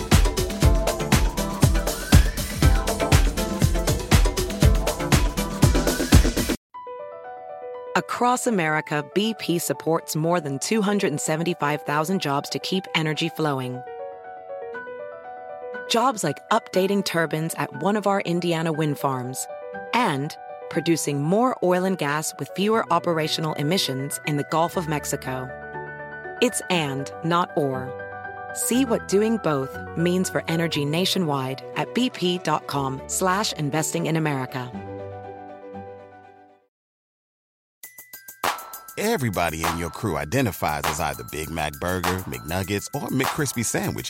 Across 7.96 8.48
America, 8.48 9.06
BP 9.14 9.62
supports 9.62 10.16
more 10.16 10.42
than 10.42 10.58
275,000 10.58 12.20
jobs 12.20 12.50
to 12.50 12.58
keep 12.58 12.86
energy 12.96 13.30
flowing. 13.30 13.80
Jobs 15.94 16.24
like 16.24 16.40
updating 16.50 17.06
turbines 17.06 17.54
at 17.60 17.84
one 17.84 17.96
of 17.96 18.08
our 18.08 18.22
Indiana 18.22 18.74
wind 18.74 18.98
farms 18.98 19.46
and 19.94 20.36
producing 20.72 21.22
more 21.22 21.56
oil 21.62 21.86
and 21.86 22.00
gas 22.00 22.34
with 22.40 22.50
fewer 22.56 22.84
operational 22.92 23.54
emissions 23.60 24.20
in 24.26 24.38
the 24.38 24.44
Gulf 24.50 24.76
of 24.76 24.88
Mexico. 24.88 25.48
It's 26.42 26.64
and, 26.72 27.12
not 27.24 27.52
or. 27.56 27.92
See 28.56 28.86
what 28.86 29.08
doing 29.08 29.38
both 29.44 29.78
means 29.96 30.32
for 30.32 30.44
energy 30.48 30.84
nationwide 30.84 31.64
at 31.76 31.94
bp.com 31.94 33.00
slash 33.06 33.54
investing 33.54 34.08
in 34.08 34.16
America. 34.16 34.72
Everybody 38.98 39.64
in 39.64 39.78
your 39.78 39.92
crew 39.92 40.18
identifies 40.18 40.86
as 40.86 41.00
either 41.00 41.24
Big 41.32 41.52
Mac 41.52 41.74
Burger, 41.74 42.24
McNuggets, 42.26 42.88
or 42.96 43.10
McCrispy 43.10 43.64
Sandwich. 43.64 44.10